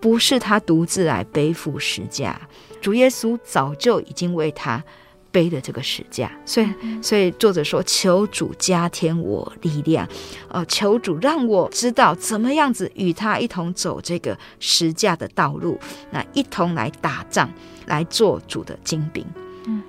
[0.00, 2.40] 不是他独自来背负十架，
[2.80, 4.82] 主耶稣早就已经为他
[5.36, 6.32] 背的这个十架。
[6.46, 6.66] 所以，
[7.02, 10.08] 所以作者说：“求主加添我力量，
[10.48, 15.78] 呃，求主让我知道怎么样子与他一同走这个十架的道路，
[16.10, 17.50] 那一同来打仗。”
[17.86, 19.24] 来做主的精兵。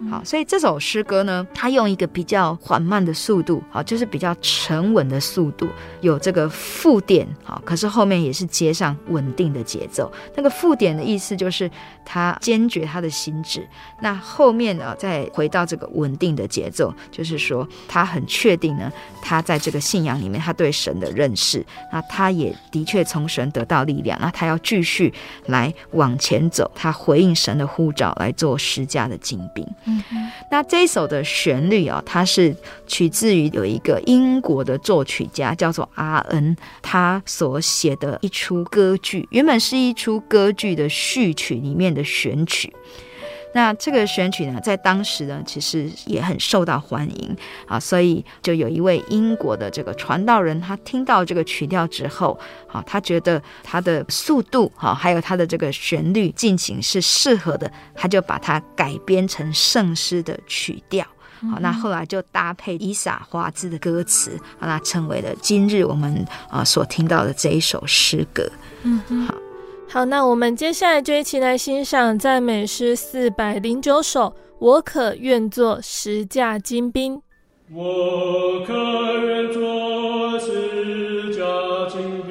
[0.10, 5.68] 好，所以这首诗歌呢，它用一个比较缓慢的速度，好，就是比较沉稳的速度，
[6.02, 10.12] 有这个附点，好，可是后面也是接上稳定的节奏。
[10.36, 11.70] 那个附点的意思就是
[12.06, 13.68] 他坚决他的心智，
[14.02, 25.14] 那后面呢，再回到这个稳定的节奏，就是说他很确定呢，他在这个信仰里面，他对神的认识，那他也的确从神得到力量，那他要继续
[25.48, 29.67] 来往前走，他回应神的呼召，来做十架的精兵。
[29.86, 30.04] 嗯，
[30.52, 32.56] 那这首的旋律啊，它是
[32.86, 42.74] 取自于有一个英国的作曲家叫做阿恩，他所写的一出歌剧，原本是一出歌剧的序曲里面的选曲。
[43.58, 47.36] 那这个选曲呢，在当时呢，其实也很受到欢迎。
[47.66, 52.40] 啊，所以就有一位英国的这个传道人，他听到这个曲调之后，
[52.72, 61.04] 啊，他觉得他的速度，哈，还有他的这个旋律进行是适合的，他就把它改编成圣诗的曲调，
[61.52, 68.48] 好，那后来就搭配伊莎花字的歌词，让它成为了今日我们啊所听到的这一首诗歌，
[68.84, 69.34] 嗯，好。
[69.90, 74.34] 好，那我们接下来就一起来欣赏赞美诗四百零九首。
[74.60, 77.22] 我可愿做十架金兵。
[77.74, 81.42] 我可愿做十架
[81.90, 82.27] 金兵，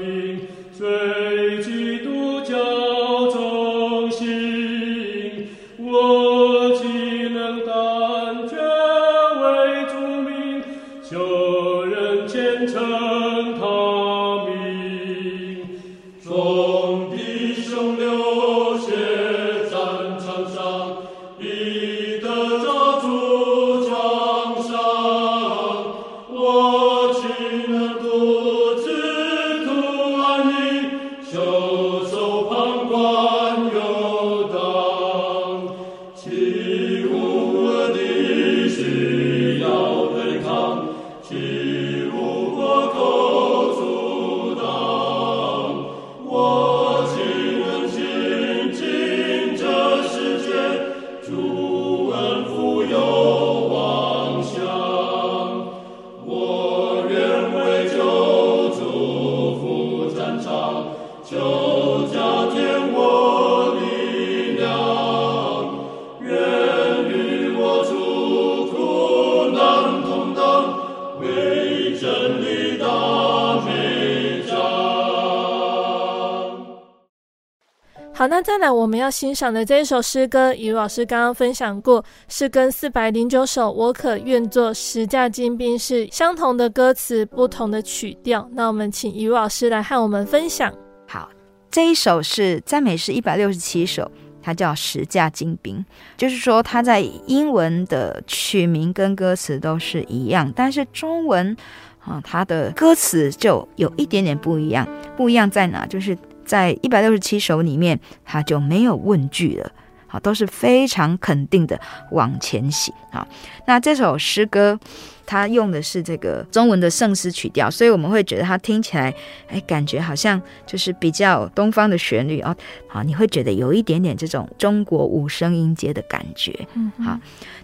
[78.66, 88.48] 来我们要欣赏的这一首诗歌，以如老师刚刚分享过，是跟四百零九首“我可愿做十架精兵”是相同的歌词，不同的曲调。
[88.52, 90.74] 那我们请于老师来和我们分享。
[91.06, 91.30] 好，
[91.70, 94.10] 这一首是赞美诗一百六十七首，
[94.42, 95.76] 它叫《十架精兵》，
[96.16, 101.56] 就是说它在英文的曲名跟歌词都是一样，但是中文
[102.00, 104.84] 啊，它的歌词就有一点点不一样。
[105.16, 105.86] 不一样在哪？
[105.86, 106.18] 就是。
[106.46, 109.70] 在一百六十七首里面，他就没有问句了，
[110.06, 111.78] 好，都是非常肯定的
[112.12, 112.94] 往前行。
[113.10, 113.26] 啊，
[113.66, 114.78] 那这首诗歌，
[115.26, 119.12] 它用的是这个中文的圣诗曲调，所以我们会觉得它听起来，
[119.48, 122.54] 哎，感觉好像就是比较东方的旋律哦。
[122.86, 126.54] 好，你会觉得有一点点这种中国五声音阶的感觉。
[126.74, 127.18] 嗯，好，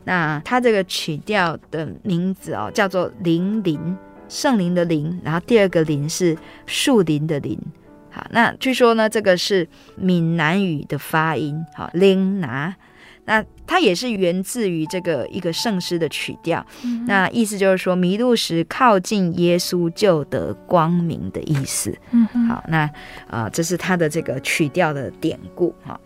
[0.04, 3.96] 那它这个曲调的名字哦，叫做林林，
[4.28, 7.56] 圣灵的灵，然后第二个林是树林的林。
[8.12, 12.76] 好，那据说呢，这个是闽南语的发音，好，拎拿。
[13.24, 16.66] 那它也是源自于这个一个圣诗的曲调。
[16.84, 21.96] 嗯、那意思就是说，迷路时靠近耶稣就得光明的意思。
[22.10, 22.80] 嗯，好，那
[23.28, 25.98] 啊、呃，这是它的这个曲调的典故哈。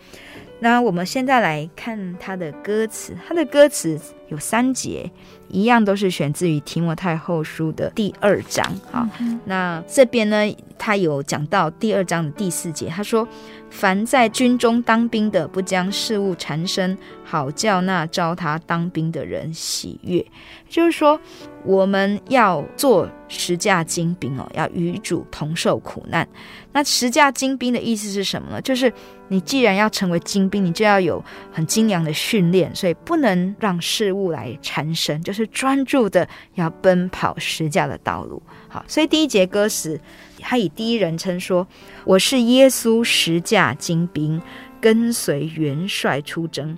[0.58, 5.10] 那我们现在来看它的歌词，它的歌词有三节，
[5.48, 8.64] 一样都是选自于提摩太后书的第二章。
[8.90, 13.26] 好，嗯、那这边呢，他有讲到第二章的第四节，他说。
[13.68, 20.24] 凡在军中当兵的，不将事物缠身，好叫那招他当兵的人喜悦。
[20.68, 21.20] 就是说，
[21.66, 26.26] 我们要做十架精兵哦，要与主同受苦难。
[26.72, 28.60] 那十架精兵的意思是什么呢？
[28.62, 28.92] 就是
[29.28, 38.40] 你既然要成为精兵，你就要有很精良的训练，所以不能让事物来缠身，就是专注的要奔跑十架的道路。
[38.68, 40.00] 好，所以第一节歌词。
[40.38, 41.66] 他以第一人称说
[42.04, 44.40] ：“我是耶稣十架精兵，
[44.80, 46.76] 跟随元帅出征，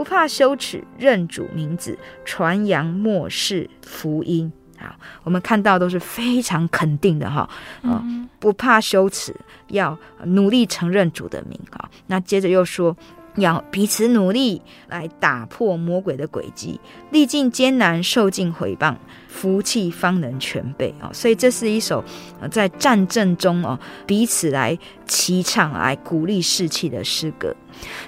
[0.00, 7.46] 不怕羞耻，认主名字，传扬末世福音。”好，我们看到都是非常肯定的哈，
[7.82, 8.02] 啊，
[8.38, 9.36] 不怕羞耻，
[9.68, 11.86] 要努力承认主的名啊。
[12.06, 12.96] 那接着又说。
[13.36, 18.96] 要彼此努力来打破魔鬼的诡计，历尽艰难，受尽毁谤，
[19.28, 21.10] 福气方能全备啊！
[21.12, 22.04] 所以这是一首
[22.50, 24.76] 在战争中哦彼此来
[25.06, 27.54] 齐唱、来鼓励士气的诗歌。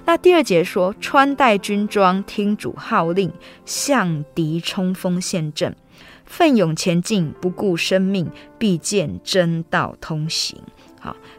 [0.04, 3.32] 那第二节说：穿戴军装，听主号令，
[3.64, 5.74] 向敌冲锋陷阵，
[6.26, 10.58] 奋勇前进，不顾生命，必见真道通行。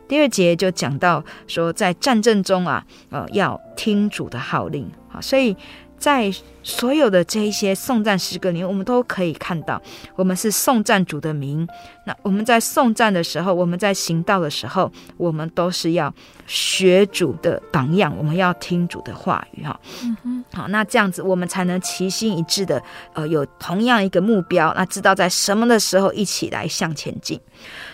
[0.03, 4.91] 好，第二节就讲到说，在战争中啊，呃，要听主的号令。
[5.09, 5.55] 好，所以
[5.97, 6.31] 在
[6.63, 9.81] 所有的这一些送赞诗歌里面，我们都可以看到，
[10.15, 11.67] 我们是送赞主的名。
[12.05, 16.13] 那我们在送赞的时候，我们在行道的时候，我们都是要
[16.45, 19.63] 学主的榜样，我们要听主的话语。
[19.63, 22.81] 哈，嗯哼，好，那这样子我们才能齐心一致的，
[23.13, 27.39] 呃，有同样一个目标，那知道在什么的时候一起来向前进。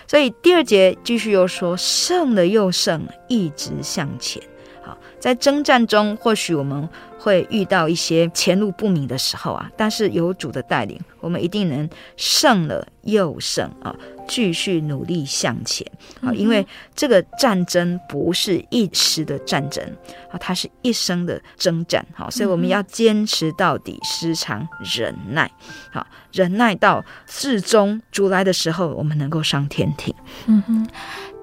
[0.10, 4.42] 所以第二节继续又说，胜了又胜，一直向前。
[4.90, 11.88] 好，在征战中，或许我们会遇到一些前路不明的时候啊，但是有主的带领，我们一定能
[12.18, 13.96] 胜了又胜啊。
[14.28, 15.84] 继续努力向前
[16.22, 16.32] 啊！
[16.32, 16.64] 因为
[16.96, 19.84] 这个战争不是一时的战争
[20.30, 22.06] 啊，它是一生的征战。
[22.14, 25.50] 好，所以我们要坚持到底，时常忍耐。
[25.92, 30.14] 好，忍耐到至终，主来的时候，我们能够上天庭。
[30.46, 30.88] 嗯哼，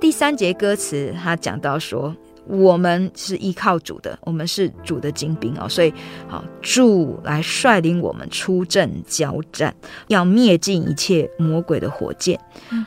[0.01, 2.15] 第三节歌词他讲到说。
[2.47, 5.93] 我们是依靠主的，我们是主的精兵哦，所以
[6.29, 9.75] 好，主来率领我们出阵交战，
[10.09, 12.39] 要灭尽一切魔鬼的火箭。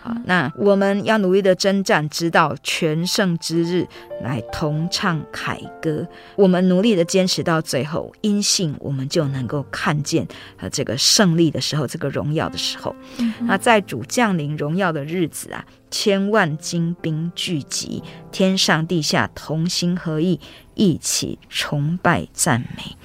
[0.01, 3.87] 好，那我们要努力的征战，直到全胜之日，
[4.23, 6.07] 来同唱凯歌。
[6.35, 10.25] 我们努力的坚持到最后，因信我们就能够看见
[10.57, 12.95] 呃这个胜利的时候，这个荣耀的时候。
[13.41, 15.65] 那在主降临荣耀的日子啊。
[15.89, 20.39] 千万精兵聚集，天上地下同心合意，
[20.75, 22.95] 一起崇拜赞美。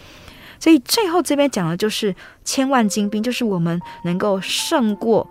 [0.58, 2.14] 所以最后这边讲的就是
[2.44, 5.28] 千万精兵，就是我们能够胜过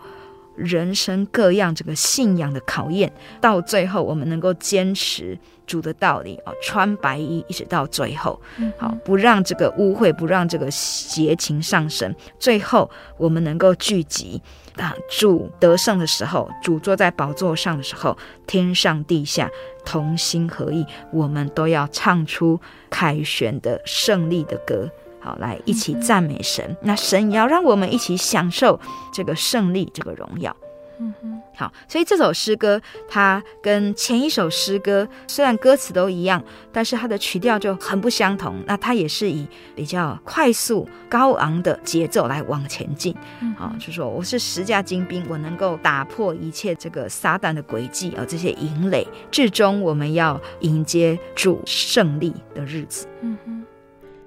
[0.55, 8.39] 人生各样这个信仰的考验，到最后我们能够坚持主的道理啊，穿白衣一直到最后，
[8.77, 14.41] 好，不让这个污秽，不让这个邪情上升，最后我们能够聚集。
[14.75, 19.47] 啊，主得胜的时候，主坐在宝座上的时候，天上地下
[19.85, 24.89] 同心合意，我们都要唱出凯旋的胜利的歌，
[25.23, 26.65] 好，来一起赞美神。
[26.67, 28.79] 嗯、那神也要让我们一起享受
[29.13, 30.55] 这个胜利，这个荣耀。
[30.99, 38.61] 嗯哼，好，所以这首诗歌它跟前一首诗歌虽然歌词都一样，但是它的曲调就很不相同。
[38.67, 39.45] 那它也是以
[39.75, 43.13] 比较快速、高昂的节奏来往前进。
[43.41, 53.07] 嗯，好，就说我是十架精兵，我能够打破一切这个撒旦的诡计啊，这些营垒，至终我们要迎接主胜利的日子。
[53.21, 53.62] 嗯哼。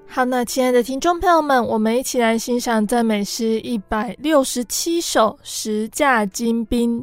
[0.08, 7.00] 好，那亲爱的听众朋友们，我们一起来欣赏赞美诗一百六十七首《十架金兵》。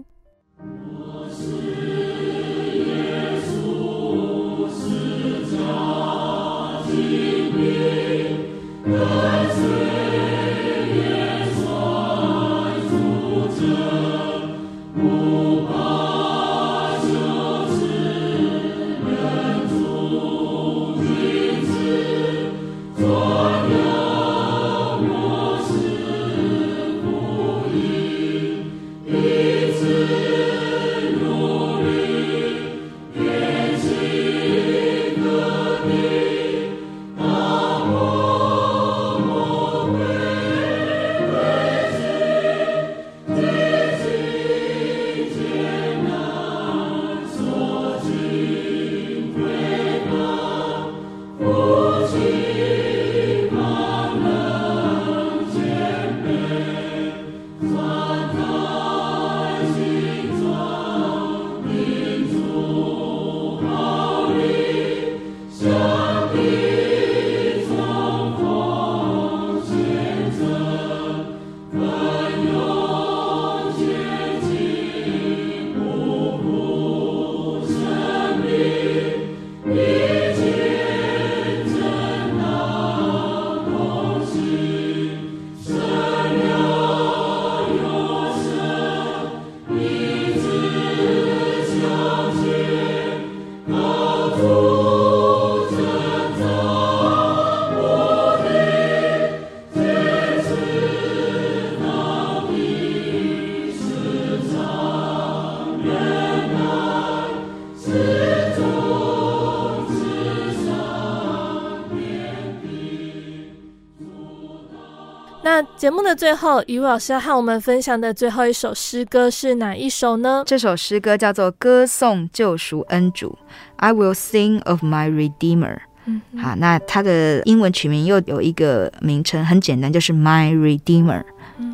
[115.84, 120.42] 节目的最后，雨老师要和我们分享的最后一首诗歌是哪一首呢？
[120.46, 123.38] 这首诗歌叫做《歌颂救赎恩主》
[123.76, 125.80] ，I will sing of my Redeemer。
[126.06, 131.24] 嗯，好，那它的英文曲名又有一个名称，很简单，就是 My Redeemer。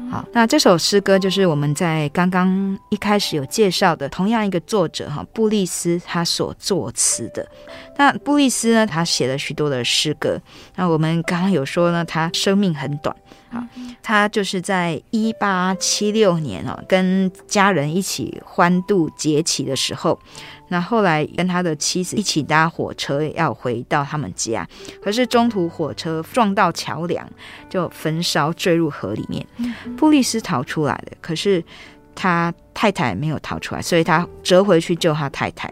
[0.09, 7.47] 好，那这首诗歌就是我们在刚刚一开始有介绍的，同样一个作者哈，布利斯他所作词的。
[7.95, 10.41] 那布利斯呢，他写了许多的诗歌。
[10.75, 13.15] 那我们刚刚有说呢，他生命很短。
[13.51, 13.67] 啊，
[14.03, 20.19] 他就是在一八七六年哦，跟家人一起欢度节期的时候。
[20.69, 24.67] 那后来跟他的妻子一起搭火车要回到他们家，
[25.01, 27.27] 可是中途火车撞到桥梁，
[27.69, 29.45] 就焚烧坠入河里面。
[29.97, 31.63] 布利斯逃出来了，可是
[32.15, 35.69] 他太太没有逃出来，所以他折回去救他太太。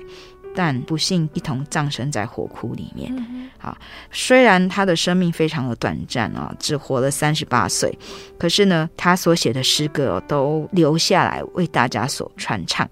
[0.55, 3.13] 但不幸一同葬身在火窟里面。
[3.59, 3.77] 好，
[4.11, 7.95] 虽然他的生命非常的短暂啊，只活了三十八岁，
[8.39, 12.89] 可是呢，他所写的诗歌都留下来为大家所传唱。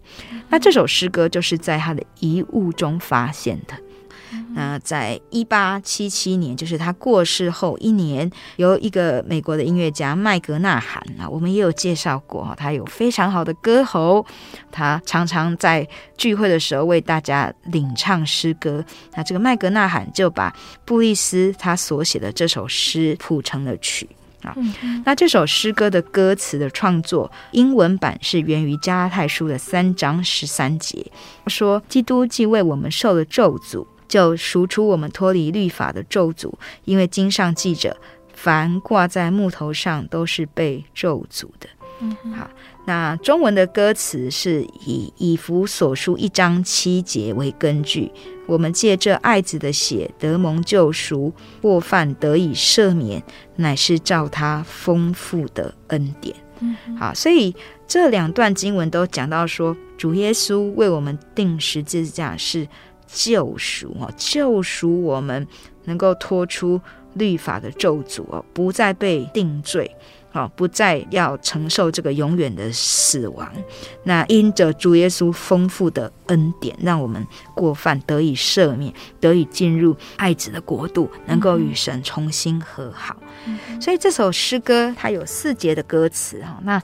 [0.50, 3.74] 那这首诗歌就是在他的遗物中发现的。
[4.54, 14.26] 那在一八七七年，就是他过世后一年，由一个美国的音乐家麦格纳罕啊，我们也有介绍过，他有非常好的歌喉，
[14.72, 15.86] 他常常在
[16.18, 18.84] 聚会的时候为大家领唱诗歌。
[19.14, 24.08] 那这个麦格纳罕就把布利斯他所写的这首诗谱成了曲
[24.46, 24.56] 啊。
[25.04, 31.12] 那这首诗歌的歌词的创作，英文版是源于加拉太书的三章十三节，
[31.48, 33.86] 说基督既为我们受了咒诅。
[34.08, 37.98] 就赎出我们脱离律法的咒诅，因为经上记着，
[38.36, 41.68] 凡挂在木头上都是被咒诅的。
[42.00, 42.48] 嗯，好，
[42.86, 48.12] 那中文的歌词是以以弗所书一章七节为根据，
[48.46, 53.22] 我们借这爱子的血得蒙救赎，过犯得以赦免，
[53.56, 56.36] 乃是照他丰富的恩典。
[56.60, 57.56] 嗯，好，所以
[57.88, 62.68] 这两段经文都讲到说，主耶稣为我们定十字架是。
[63.08, 65.48] 救赎哦，救赎我们
[65.84, 66.82] 能够脱出
[67.14, 69.96] 律法的咒诅哦，不再被定罪
[70.36, 73.50] 哦，不再要承受这个永远的死亡。
[74.04, 77.26] 那因着主耶稣丰富的恩典，让我们
[77.56, 83.16] 过犯得以赦免，得以进入爱子的国度，能够与神重新和好。
[83.46, 86.82] 嗯、所以这首诗歌它有四节的歌词哈，那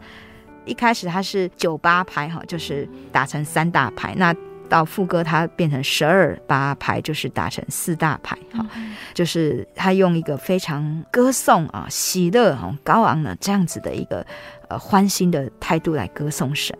[0.65, 4.33] 一开始它是九八拍哈，就是打成三大拍那。
[4.69, 14.25] 到副歌，它变成十二八拍，就是打成四大拍，哈、嗯，就是他用一个非常歌颂啊、喜乐、哈、高昂的这样子的一个
[14.69, 16.77] 呃欢欣的态度来歌颂神。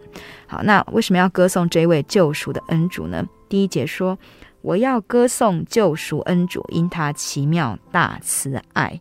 [0.47, 3.25] 好，那为什么要歌颂这位救赎的恩主呢？
[3.47, 4.17] 第一节说
[4.61, 8.99] ：“我要歌颂救赎恩主，因他奇妙大慈爱，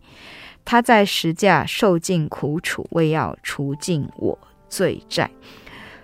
[0.64, 5.30] 他在十架受尽苦楚，为要除尽我罪债。”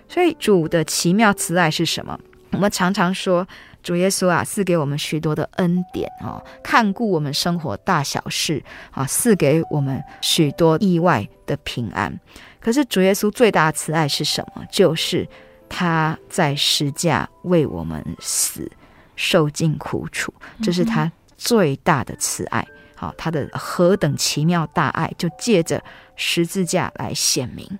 [0.09, 2.17] 所以主的奇妙慈爱是什么？
[2.51, 3.45] 我们常常说，
[3.87, 8.61] 主耶稣啊，赐给我们许多的恩典啊，看顾我们生活大小事
[8.91, 12.19] 啊，赐给我们许多意外的平安。
[12.59, 14.65] 可是主耶稣最大的慈爱是什么？
[14.69, 15.25] 就是
[15.69, 18.69] 他在十架为我们死，
[19.15, 22.67] 受尽苦楚，这是他最大的慈爱。
[22.93, 25.81] 好，他的何等奇妙大爱，就借着
[26.17, 27.79] 十字架来显明。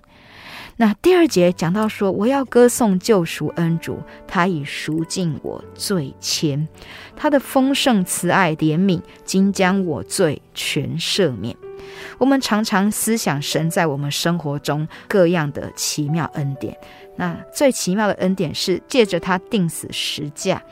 [0.80, 6.68] 那第二节讲到说，我要歌颂救赎恩主，他已赎尽我罪愆，
[7.16, 11.56] 他的丰盛慈爱怜悯，今将我罪全赦免。
[12.16, 16.78] 我们常常思想神在我们生活中各样的奇妙恩典，
[17.16, 20.62] 那最奇妙的恩典是借着他钉死十架，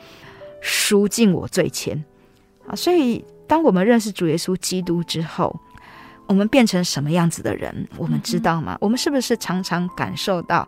[0.61, 2.01] 赎尽我罪愆
[2.65, 2.73] 啊！
[2.73, 5.59] 所以，当我们认识主耶稣基督之后，
[6.27, 7.87] 我们变成什么样子的人？
[7.97, 8.73] 我们知道吗？
[8.73, 10.67] 嗯、我们是不是常常感受到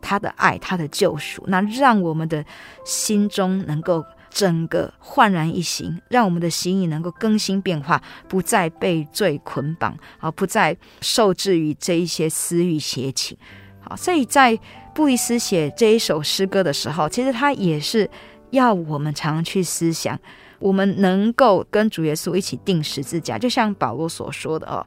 [0.00, 1.44] 他的爱、他的救赎？
[1.46, 2.44] 那让我们的
[2.84, 13.36] 心中能够整个焕然一新，让我们的心意能够更新变化，不再被罪捆绑，啊，不再受制于这一些私欲邪情。
[13.80, 14.58] 好，所以在
[14.94, 18.08] 布利斯写这一首诗歌的时候，其实他也是
[18.50, 20.18] 要我们常常去思想。
[20.58, 24.84] 我们能够跟主耶稣一起定十字架，就像保罗所说的哦，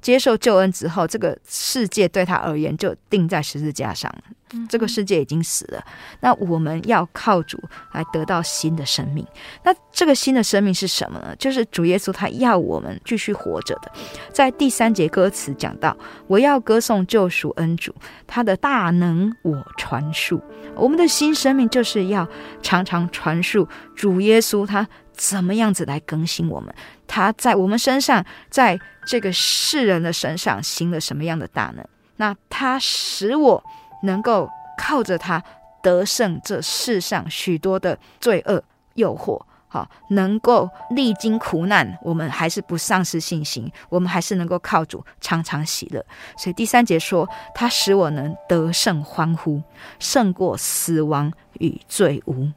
[0.00, 4.22] 接受救恩之后，这个世界对他而言就定在十字架上了。
[4.68, 5.80] 这个世界已经死了，
[6.18, 7.56] 那我们要靠主
[7.92, 9.24] 来得到新的生命。
[9.62, 11.36] 那这个新的生命是什么呢？
[11.36, 13.92] 就是主耶稣他要我们继续活着的。
[14.32, 15.96] 在第三节歌词讲到
[16.26, 17.94] ：“我要歌颂救赎恩主，
[18.26, 20.42] 他的大能我传述。”
[20.74, 22.26] 我们的新生命就是要
[22.60, 24.88] 常常传述主耶稣他
[25.20, 26.74] 怎么样子来更新我们？
[27.06, 31.84] 他在我们身上，在这个世人的身上行了什么样的大能？
[32.16, 33.62] 那他使我
[34.02, 34.48] 能够
[34.78, 35.42] 靠着他
[35.82, 38.64] 得胜这世上许多的罪恶
[38.94, 39.38] 诱惑。
[39.68, 46.02] 好，能够历经苦难，我们还是不丧失信心，我们还是能够靠主常常喜乐。
[46.38, 49.62] 所以第三节说，他使我能得胜欢呼，
[49.98, 52.48] 胜过死亡与罪污。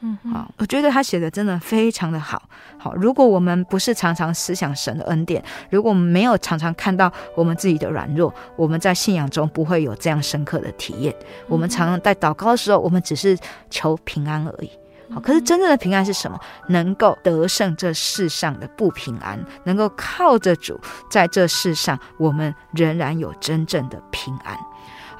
[0.00, 2.40] 嗯，好，我觉得他写的真的非常的好。
[2.78, 11.14] 好，如果我们不是常常思想神的恩典，如果我们没有常常看到我们自己的软弱，我们在信仰中不会有这样深刻的体验。
[11.48, 13.36] 我们常常在祷告的时候，我们只是
[13.70, 14.70] 求平安而已。
[15.10, 16.38] 好，可是真正的平安是什么？
[16.68, 20.78] 能够得胜这世上的不平安，能够靠着主，
[21.10, 24.56] 在这世上，我们仍然有真正的平安。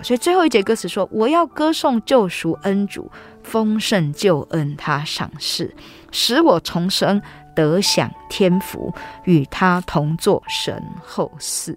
[0.03, 3.11] 所以最后一节歌词说：“我要歌颂救赎恩主，
[3.43, 5.75] 丰盛救恩他赏赐，
[6.11, 7.21] 使我重生，
[7.55, 8.93] 得享天福，
[9.25, 11.77] 与他同作神后嗣。”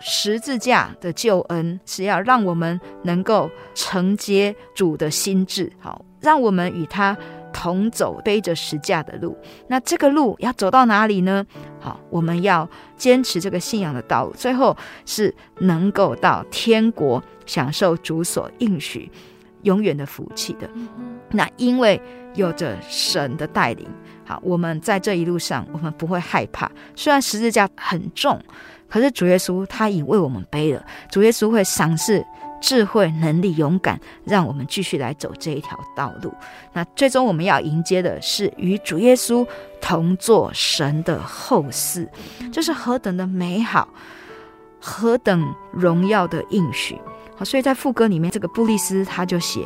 [0.00, 7.16] 十字架的救恩是要让我们能够承接主的心志，好，让我们与他。
[7.56, 9.38] 同走背着十字架的路，
[9.68, 11.46] 那这个路要走到哪里呢？
[11.84, 12.66] 好，我们要
[12.96, 14.74] 坚持这个信仰的道路，最后
[15.04, 19.10] 是能够到天国享受主所应许
[19.64, 20.66] 永远的福气的。
[21.28, 22.00] 那因为
[22.36, 23.86] 有着神的带领，
[24.24, 26.72] 好，我们在这一路上我们不会害怕。
[26.96, 28.40] 虽然十字架很重，
[28.88, 32.24] 可是主耶稣他已为我们背了，主耶稣会赏赐。
[32.64, 36.32] 智慧、能力、勇敢，让我们继续来走这一条道路。
[36.72, 39.46] 那最终我们要迎接的是与主耶稣
[39.82, 42.08] 同作神的后嗣，
[42.50, 43.86] 这是何等的美好，
[44.80, 46.98] 何等荣耀的应许。
[47.36, 49.60] 好，所以在副歌里面，这个布利斯他就写：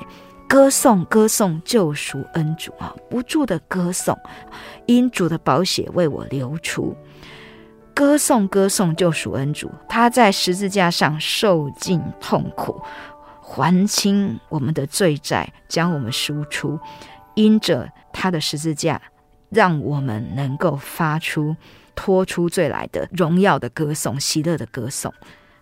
[0.49, 4.19] 歌颂，歌颂救赎恩主啊，不住的歌颂，
[4.87, 6.97] 因主的宝血为我流出。
[7.99, 12.81] 歌颂歌颂救赎恩主，他在十字架上受尽痛苦，
[13.43, 16.79] 还清我们的罪债，将我们赎出。
[17.35, 19.03] 因着他的十字架，
[19.51, 21.57] 让我们能够发出
[21.97, 25.13] 脱出罪来的荣耀的歌颂，喜乐的歌颂。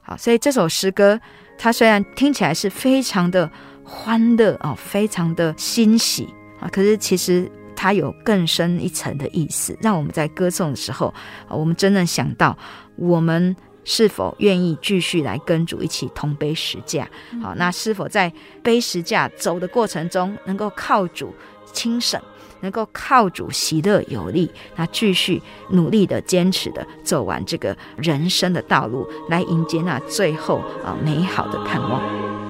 [0.02, 1.18] 好，所以这首诗歌，
[1.56, 3.50] 它虽然听起来是非常的
[3.82, 6.28] 欢乐啊，非常的欣喜
[6.60, 7.50] 啊，可是其实。
[7.76, 11.12] 它有更深一层的意思，让我们在歌颂的时候，
[11.48, 12.56] 我们真正想到，
[12.96, 13.54] 我们
[13.84, 17.08] 是否愿意继续来跟主一起同背十架？
[17.40, 21.32] 好，那是否在背十架走的过程中，能够靠主
[21.72, 22.20] 轻省，
[22.60, 32.45] 能够靠主喜乐有力，那继续努力的、坚持的走完这个人生的道路，来迎接那最后啊美好的盼望。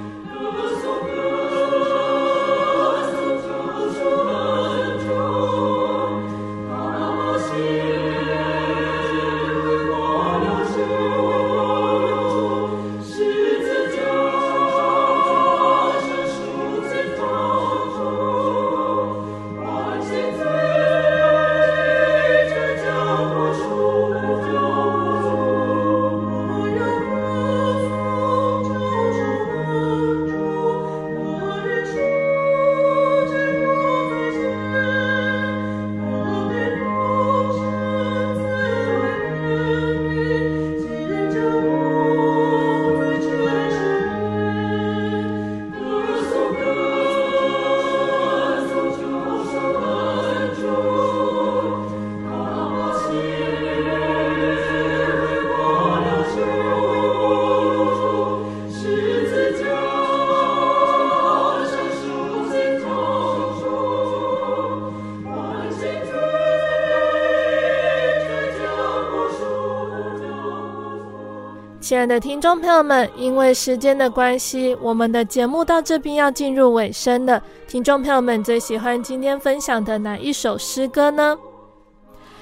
[71.86, 77.40] 亲爱的听众朋友们，因为时间的关系，我们的节目到这边要进入尾声了。
[77.68, 81.38] 听众朋友们最喜欢今天分享的哪一首诗歌呢？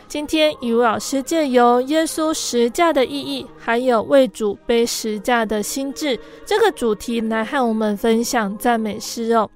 [0.09, 9.51] 今天雨露老师借由耶稣十架的意义，还有为主背十架的心志这个主题来和我们分享赞美诗哦。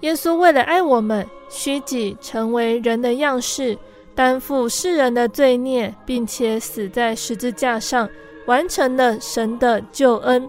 [0.00, 3.76] 耶稣为了爱我们，虚己成为人的样式，
[4.14, 8.08] 担负世人的罪孽，并且死在十字架上。
[8.46, 10.48] 完成了神的救恩，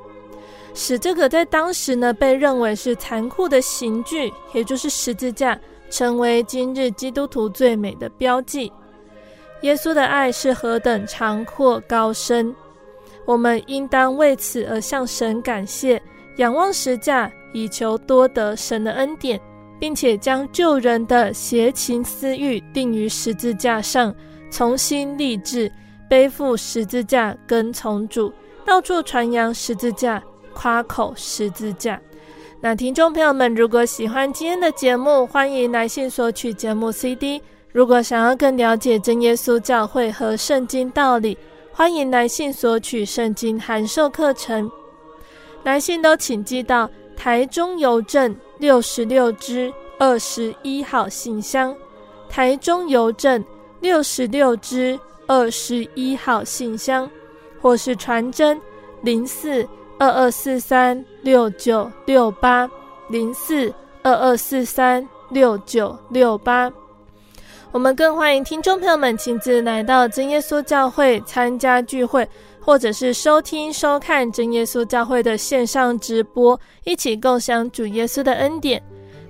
[0.73, 8.71] 使这个在当时呢被认为是残酷的刑具，也就是十字架，成为今日基督徒最美的标记。
[9.61, 12.55] 耶稣的爱是何等长阔高深，
[13.25, 16.01] 我们应当为此而向神感谢，
[16.37, 19.39] 仰望十架，以求多得神的恩典。
[19.77, 24.15] 并且将救人的邪情私欲定于十字架上，
[24.49, 25.69] 重新立志，
[26.09, 28.31] 背负十字架跟从主，
[28.65, 30.21] 到处传扬十字架，
[30.53, 31.99] 夸口十字架。
[32.61, 37.41] 那听众朋友们，如果喜欢今天的节目，欢迎来信索取节目 CD。
[37.71, 41.37] 如果想要更了解真耶稣教会和圣经道理，
[41.71, 44.71] 欢迎来信索取圣经函授课程。
[45.63, 51.75] 来信都请寄到台中邮政六十六支二十一号信箱，
[52.29, 53.43] 台中邮政
[53.81, 54.97] 六十六支
[55.27, 57.09] 二十一号信箱，
[57.61, 58.59] 或是传真
[59.01, 59.67] 零四
[59.97, 62.69] 二二四三六九六八
[63.09, 63.73] 零四
[64.03, 66.71] 二二四三六九六八。
[67.71, 72.25] 我们更欢迎听众朋友们亲自来到真耶稣教会参加聚会，
[72.61, 78.81] 或者是收听收看真耶稣教会的线上直播，一起共享主耶稣的恩典。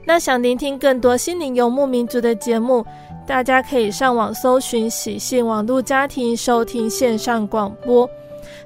[0.07, 2.85] 那想聆听更多心灵游牧民族的节目，
[3.27, 8.09] 大家可以上网搜寻喜信网络家庭收听线上广播。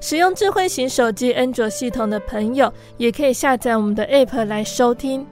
[0.01, 5.25] 使用智慧型手机安卓系统的朋友，也可以下载我们的 App 来收听。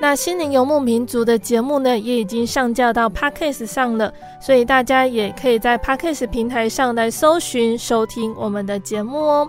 [0.00, 9.48] 那心灵游牧民族的节目呢，也已经上架到 Podcast 上了，所以大家也可以在 Podcast 平台上来搜寻收听我们的节目哦。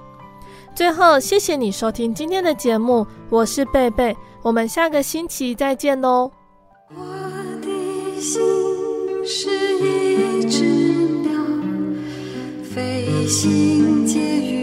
[0.74, 6.32] 最后，谢谢你收听今天的节目，我是贝贝，我们下个星期再见喽。
[6.96, 7.02] 我
[7.62, 8.42] 的心
[9.28, 9.50] 是
[9.80, 10.64] 一只
[11.24, 11.32] 鸟，
[12.64, 14.55] 飞行。